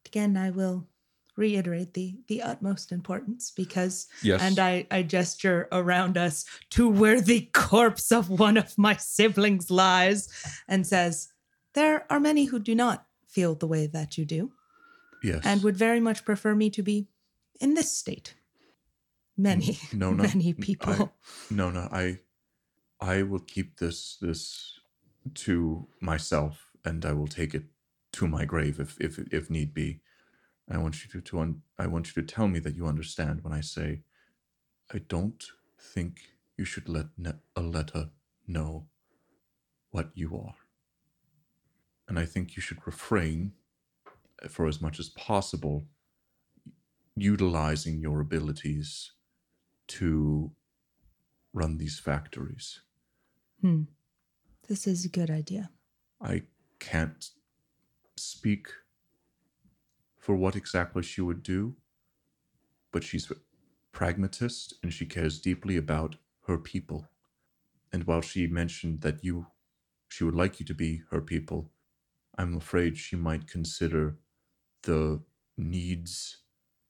[0.05, 0.87] Again, I will
[1.37, 7.19] reiterate the the utmost importance because yes and I, I gesture around us to where
[7.21, 10.29] the corpse of one of my siblings lies
[10.67, 11.29] and says,
[11.73, 14.51] There are many who do not feel the way that you do
[15.23, 17.07] yes and would very much prefer me to be
[17.59, 18.35] in this state.
[19.37, 21.13] Many, no no many I- people.
[21.49, 22.19] no no i
[23.01, 24.79] i will keep this this
[25.43, 27.65] to myself and i will take it
[28.13, 29.99] to my grave if if if need be
[30.69, 33.43] i want you to, to un, i want you to tell me that you understand
[33.43, 34.01] when i say
[34.93, 35.45] i don't
[35.79, 36.19] think
[36.57, 38.09] you should let ne- Aletta
[38.47, 38.87] know
[39.91, 40.55] what you are
[42.07, 43.53] and i think you should refrain
[44.49, 45.87] for as much as possible
[47.15, 49.13] utilizing your abilities
[49.87, 50.51] to
[51.53, 52.81] run these factories.
[53.61, 53.83] Hmm.
[54.67, 55.69] This is a good idea.
[56.21, 56.43] I
[56.79, 57.29] can't
[58.17, 58.67] speak
[60.25, 61.75] for what exactly she would do,
[62.91, 63.35] but she's a
[63.91, 66.15] pragmatist and she cares deeply about
[66.47, 67.07] her people.
[67.93, 69.45] And while she mentioned that you,
[70.07, 71.69] she would like you to be her people,
[72.39, 74.17] I'm afraid she might consider
[74.81, 75.21] the
[75.59, 76.37] needs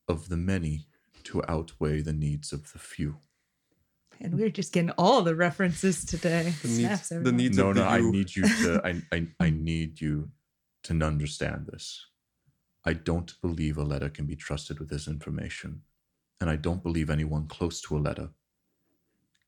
[0.08, 0.86] of the many
[1.24, 3.18] to outweigh the needs of the few.
[4.18, 6.54] And we're just getting all the references today.
[6.62, 8.80] The needs, Snaps, the needs no, of the no, I need you to.
[8.82, 10.30] I, I, I need you
[10.84, 12.06] to understand this.
[12.88, 15.82] I don't believe Aletta can be trusted with this information,
[16.40, 18.30] and I don't believe anyone close to Aletta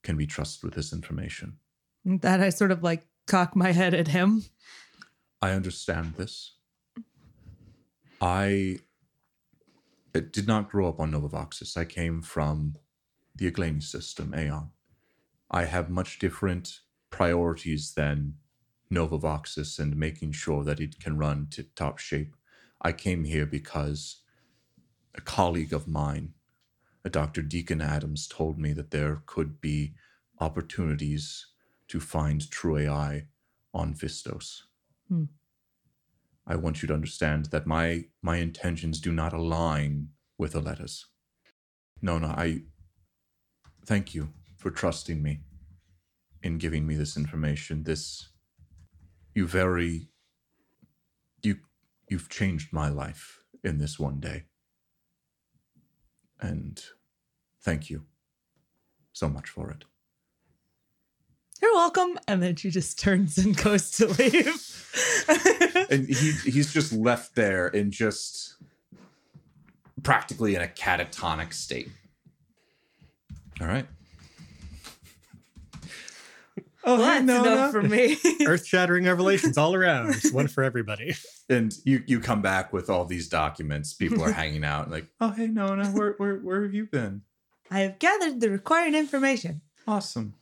[0.02, 1.58] can be trusted with this information.
[2.04, 4.44] That I sort of like cock my head at him.
[5.40, 6.54] I understand this.
[8.20, 8.80] I
[10.12, 11.76] did not grow up on Novavoxis.
[11.76, 12.74] I came from
[13.36, 14.70] the Aglani system, Aeon.
[15.48, 18.34] I have much different priorities than
[18.92, 22.34] Novavoxis and making sure that it can run to top shape.
[22.80, 24.22] I came here because
[25.14, 26.34] a colleague of mine,
[27.04, 27.42] a Dr.
[27.42, 29.94] Deacon Adams, told me that there could be
[30.40, 31.46] opportunities
[31.88, 33.26] to find true AI
[33.74, 34.62] on Vistos.
[35.08, 35.24] Hmm.
[36.46, 41.06] I want you to understand that my my intentions do not align with Aletta's.
[42.00, 42.62] Nona, I
[43.84, 45.40] thank you for trusting me
[46.42, 47.82] in giving me this information.
[47.82, 48.30] This
[49.34, 50.08] you very
[52.10, 54.44] you've changed my life in this one day.
[56.40, 56.82] And
[57.62, 58.04] thank you
[59.12, 59.84] so much for it.
[61.60, 62.18] You're welcome.
[62.28, 65.26] And then she just turns and goes to leave.
[65.90, 68.54] and he he's just left there in just
[70.02, 71.90] practically in a catatonic state.
[73.60, 73.86] All right.
[76.88, 78.16] Oh, Well, that's enough for me.
[78.46, 80.14] Earth shattering revelations all around.
[80.32, 81.14] One for everybody.
[81.50, 83.94] And you you come back with all these documents.
[83.94, 87.22] People are hanging out, like, oh hey Nona, where where where have you been?
[87.70, 89.62] I have gathered the required information.
[89.86, 90.34] Awesome.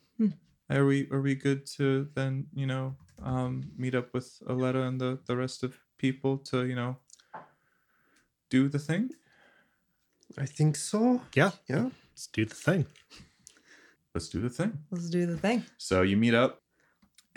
[0.69, 4.99] Are we are we good to then you know um, meet up with Aletta and
[4.99, 6.97] the the rest of people to you know
[8.49, 9.11] do the thing?
[10.37, 11.21] I think so.
[11.33, 11.89] Yeah, Yeah.
[12.11, 12.85] let's do the thing.
[14.17, 14.79] Let's do the thing.
[14.89, 15.63] Let's do the thing.
[15.77, 16.63] So you meet up.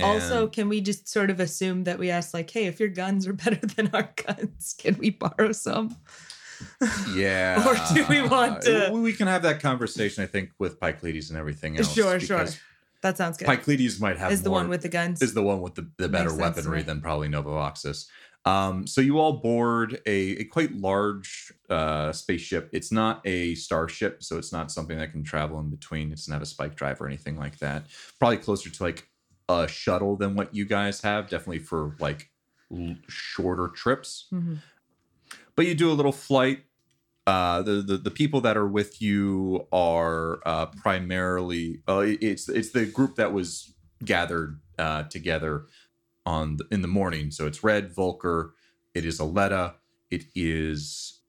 [0.02, 3.26] also, can we just sort of assume that we ask, like, hey, if your guns
[3.26, 5.94] are better than our guns, can we borrow some?
[7.14, 7.66] Yeah.
[7.66, 11.38] Or do we want to- We can have that conversation, I think, with Pycleides and
[11.38, 11.92] everything else.
[11.92, 12.46] Sure, sure.
[13.02, 13.48] That sounds good.
[13.48, 15.20] Pycleides might have is the more, one with the guns.
[15.22, 18.06] is the one with the, the better sense weaponry than probably Novavoxis.
[18.46, 22.70] Um, so you all board a, a quite large uh, spaceship.
[22.72, 26.08] It's not a starship, so it's not something that can travel in between.
[26.10, 27.84] It doesn't have a spike drive or anything like that.
[28.18, 29.08] Probably closer to like
[29.48, 31.28] a shuttle than what you guys have.
[31.28, 32.30] Definitely for like
[32.72, 34.58] l- shorter trips Mhm.
[35.56, 36.64] but you do a little flight.
[37.26, 42.70] Uh, the, the the people that are with you are uh, primarily uh, it's it's
[42.70, 45.66] the group that was gathered uh, together
[46.26, 47.30] on the, in the morning.
[47.30, 48.54] So it's Red Volker,
[48.94, 49.74] it is Aletta,
[50.10, 51.20] it is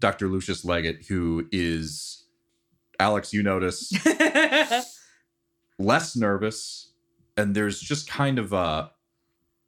[0.00, 0.28] Dr.
[0.28, 2.24] Lucius Leggett, who is
[3.00, 3.32] Alex.
[3.32, 3.92] You notice
[5.78, 6.92] less nervous,
[7.36, 8.90] and there's just kind of a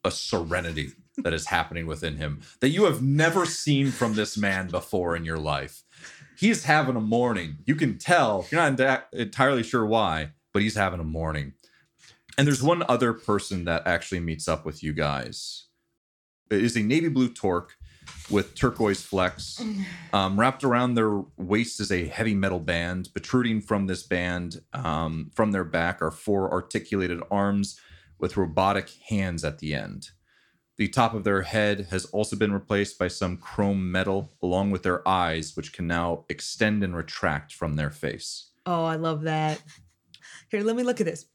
[0.04, 4.68] a serenity that is happening within him that you have never seen from this man
[4.68, 5.82] before in your life.
[6.36, 7.56] He's having a morning.
[7.66, 8.46] You can tell.
[8.50, 11.54] You're not enda- entirely sure why, but he's having a morning.
[12.38, 15.66] And there's one other person that actually meets up with you guys.
[16.50, 17.74] It is a navy blue torque
[18.30, 19.62] with turquoise flecks.
[20.10, 23.10] Um, wrapped around their waist is a heavy metal band.
[23.12, 27.78] Protruding from this band, um, from their back, are four articulated arms
[28.18, 30.08] with robotic hands at the end.
[30.78, 34.82] The top of their head has also been replaced by some chrome metal, along with
[34.82, 38.48] their eyes, which can now extend and retract from their face.
[38.64, 39.60] oh, I love that.
[40.50, 41.26] Here, let me look at this.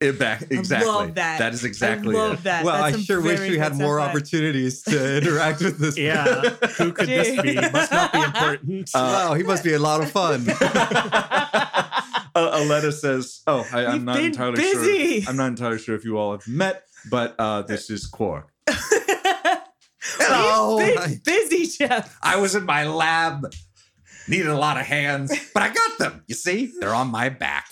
[0.00, 0.86] It back exactly.
[0.90, 1.38] love that.
[1.38, 2.44] That is exactly I love it.
[2.44, 2.64] that.
[2.64, 4.10] well, That's I sure wish we had more stuff.
[4.10, 5.96] opportunities to interact with this.
[5.96, 6.42] Yeah,
[6.76, 7.54] who could this be?
[7.72, 8.90] Must not be important.
[8.94, 10.46] wow, he must be a lot of fun.
[10.60, 12.00] uh,
[12.34, 15.30] Aletta says, "Oh, I, I'm You've not been entirely busy." sure.
[15.30, 18.50] I'm not entirely sure if you all have met, but uh, this is Quark.
[20.20, 22.16] Oh, You've been busy, Jeff.
[22.22, 23.52] I was in my lab,
[24.28, 26.22] needed a lot of hands, but I got them.
[26.26, 27.66] You see, they're on my back.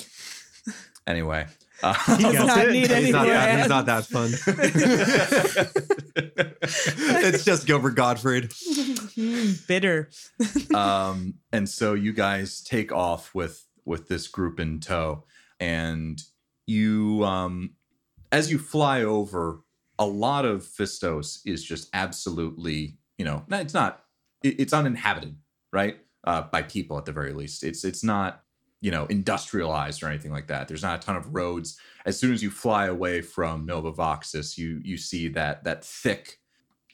[1.07, 1.47] Anyway,
[1.83, 4.31] uh, He Does not need he's, not more that, he's not that fun.
[6.15, 8.53] it's just Gilbert Gottfried.
[9.69, 10.11] Bitter.
[10.75, 15.25] um, and so you guys take off with with this group in tow,
[15.59, 16.23] and
[16.69, 17.75] you, um,
[18.31, 19.61] as you fly over,
[19.99, 24.05] a lot of Fistos is just absolutely, you know, it's not
[24.45, 25.37] it- it's uninhabited,
[25.73, 25.99] right?
[26.25, 27.65] Uh, by people at the very least.
[27.65, 28.43] It's it's not
[28.83, 30.69] you know industrialized or anything like that.
[30.69, 31.79] There's not a ton of roads.
[32.05, 36.41] As soon as you fly away from Novavoxis, you you see that that thick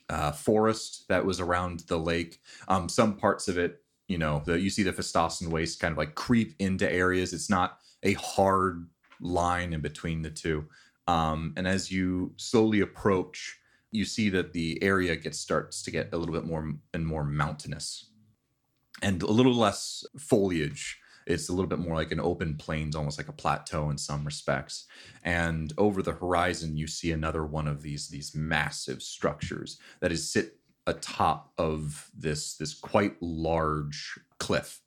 [0.08, 2.40] uh, forest that was around the lake.
[2.68, 5.98] Um, some parts of it, you know, the, you see the Festossen waste kind of
[5.98, 7.32] like creep into areas.
[7.32, 8.86] It's not a hard
[9.20, 10.66] line in between the two.
[11.06, 13.58] Um, and as you slowly approach,
[13.90, 17.24] you see that the area gets starts to get a little bit more and more
[17.24, 18.10] mountainous,
[19.00, 21.00] and a little less foliage.
[21.28, 24.24] It's a little bit more like an open plains, almost like a plateau in some
[24.24, 24.86] respects.
[25.22, 30.32] And over the horizon, you see another one of these these massive structures that is
[30.32, 34.80] sit atop of this this quite large cliff.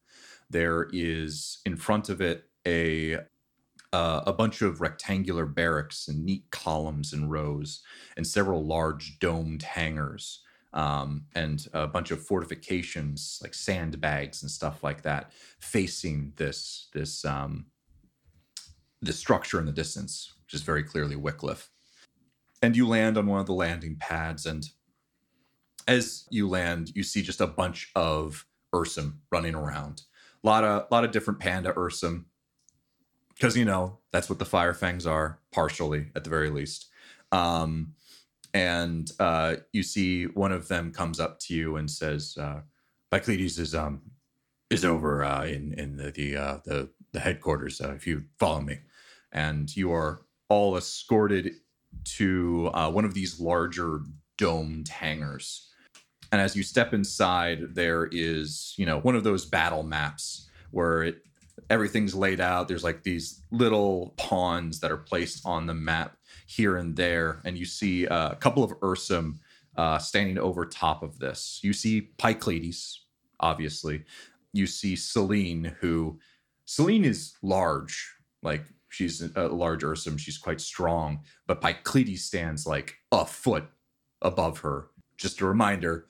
[0.49, 3.19] There is in front of it a
[3.93, 7.83] uh, a bunch of rectangular barracks and neat columns and rows,
[8.15, 10.43] and several large domed hangars,
[10.73, 17.25] um, and a bunch of fortifications like sandbags and stuff like that, facing this this
[17.25, 17.65] um,
[19.01, 21.69] this structure in the distance, which is very clearly Wycliffe.
[22.61, 24.69] And you land on one of the landing pads, and
[25.87, 30.03] as you land, you see just a bunch of Ursum running around.
[30.43, 32.25] A lot of lot of different panda Ursum,
[33.33, 36.87] because you know that's what the Firefangs are, partially at the very least.
[37.31, 37.93] Um,
[38.53, 42.61] and uh, you see one of them comes up to you and says, uh,
[43.11, 44.01] "Pycleides is um
[44.69, 47.81] is over uh, in in the the uh, the, the headquarters.
[47.81, 48.79] Uh, if you follow me."
[49.31, 51.51] and you are all escorted
[52.03, 54.01] to uh, one of these larger
[54.37, 55.69] domed hangars.
[56.31, 61.03] And as you step inside, there is, you know, one of those battle maps where
[61.03, 61.17] it,
[61.69, 62.67] everything's laid out.
[62.67, 66.15] There's like these little pawns that are placed on the map
[66.51, 69.39] here and there, and you see uh, a couple of Ursum
[69.77, 71.59] uh, standing over top of this.
[71.63, 72.97] You see Pycleides,
[73.39, 74.03] obviously.
[74.51, 76.19] You see Celine, who
[76.65, 78.13] Celine is large,
[78.43, 80.19] like she's a large Ursum.
[80.19, 83.65] She's quite strong, but Pycleides stands like a foot
[84.21, 84.87] above her.
[85.17, 86.07] Just a reminder,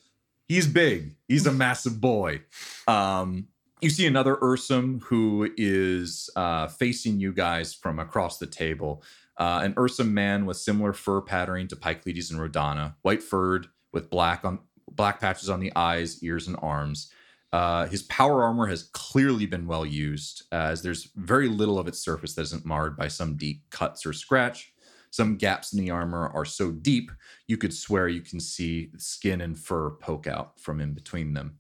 [0.48, 1.16] he's big.
[1.28, 2.42] He's a massive boy.
[2.88, 3.48] Um,
[3.80, 9.04] you see another Ursum who is uh, facing you guys from across the table.
[9.38, 14.10] Uh, an Ursum man with similar fur patterning to Pycleides and Rodana, white furred with
[14.10, 14.60] black on
[14.90, 17.12] black patches on the eyes, ears, and arms.
[17.54, 22.00] Uh, his power armor has clearly been well used, as there's very little of its
[22.00, 24.74] surface that isn't marred by some deep cuts or scratch.
[25.10, 27.12] Some gaps in the armor are so deep
[27.48, 31.58] you could swear you can see skin and fur poke out from in between them.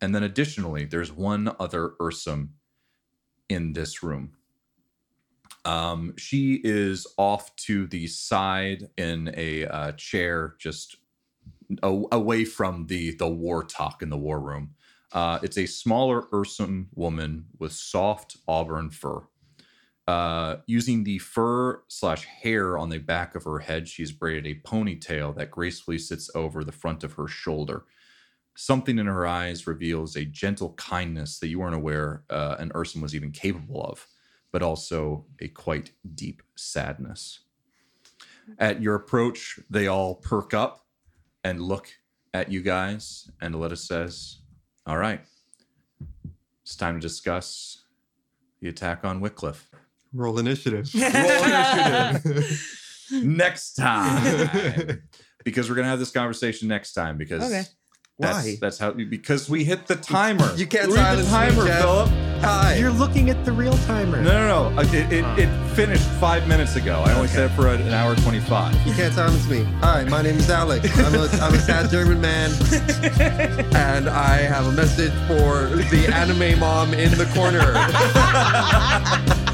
[0.00, 2.50] And then additionally, there's one other Ursum
[3.48, 4.34] in this room.
[5.64, 10.96] Um, she is off to the side in a uh, chair, just
[11.82, 14.74] a- away from the the war talk in the war room.
[15.12, 19.22] Uh, it's a smaller Ursum woman with soft auburn fur.
[20.06, 24.60] Uh, using the fur slash hair on the back of her head, she's braided a
[24.68, 27.84] ponytail that gracefully sits over the front of her shoulder.
[28.56, 33.00] Something in her eyes reveals a gentle kindness that you weren't aware uh, an Ursum
[33.02, 34.06] was even capable of,
[34.54, 37.40] but also a quite deep sadness.
[38.56, 40.86] At your approach, they all perk up
[41.42, 41.88] and look
[42.32, 44.42] at you guys, and Aletta says,
[44.86, 45.20] All right,
[46.62, 47.82] it's time to discuss
[48.60, 49.68] the attack on Wycliffe.
[50.12, 50.88] Roll initiative.
[50.94, 52.62] Roll initiative.
[53.10, 55.02] next time.
[55.44, 57.64] because we're gonna have this conversation next time because Okay.
[58.20, 58.56] that's Why?
[58.60, 60.54] that's how because we hit the timer.
[60.54, 62.23] You can't Read the timer, Philip.
[62.42, 62.76] Hi.
[62.76, 64.20] You're looking at the real timer.
[64.22, 64.78] No, no, no.
[64.78, 65.36] Uh, it, it, ah.
[65.36, 67.02] it finished five minutes ago.
[67.04, 68.74] I only set it for an hour twenty-five.
[68.86, 69.64] You can't silence me.
[69.80, 70.86] Hi, my name is Alex.
[70.98, 72.50] I'm a, I'm a sad German man,
[73.74, 77.60] and I have a message for the anime mom in the corner.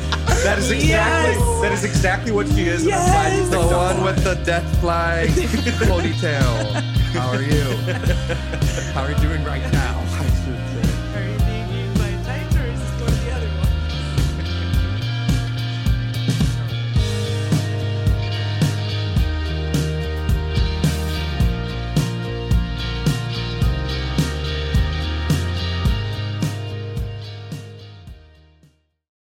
[0.43, 2.85] That is exactly that is exactly what she is.
[2.87, 5.29] and I'm glad you The one with the death flag
[5.85, 6.73] ponytail.
[7.13, 7.65] How are you?
[8.95, 9.99] How are you doing right now?
[10.01, 10.20] I should say.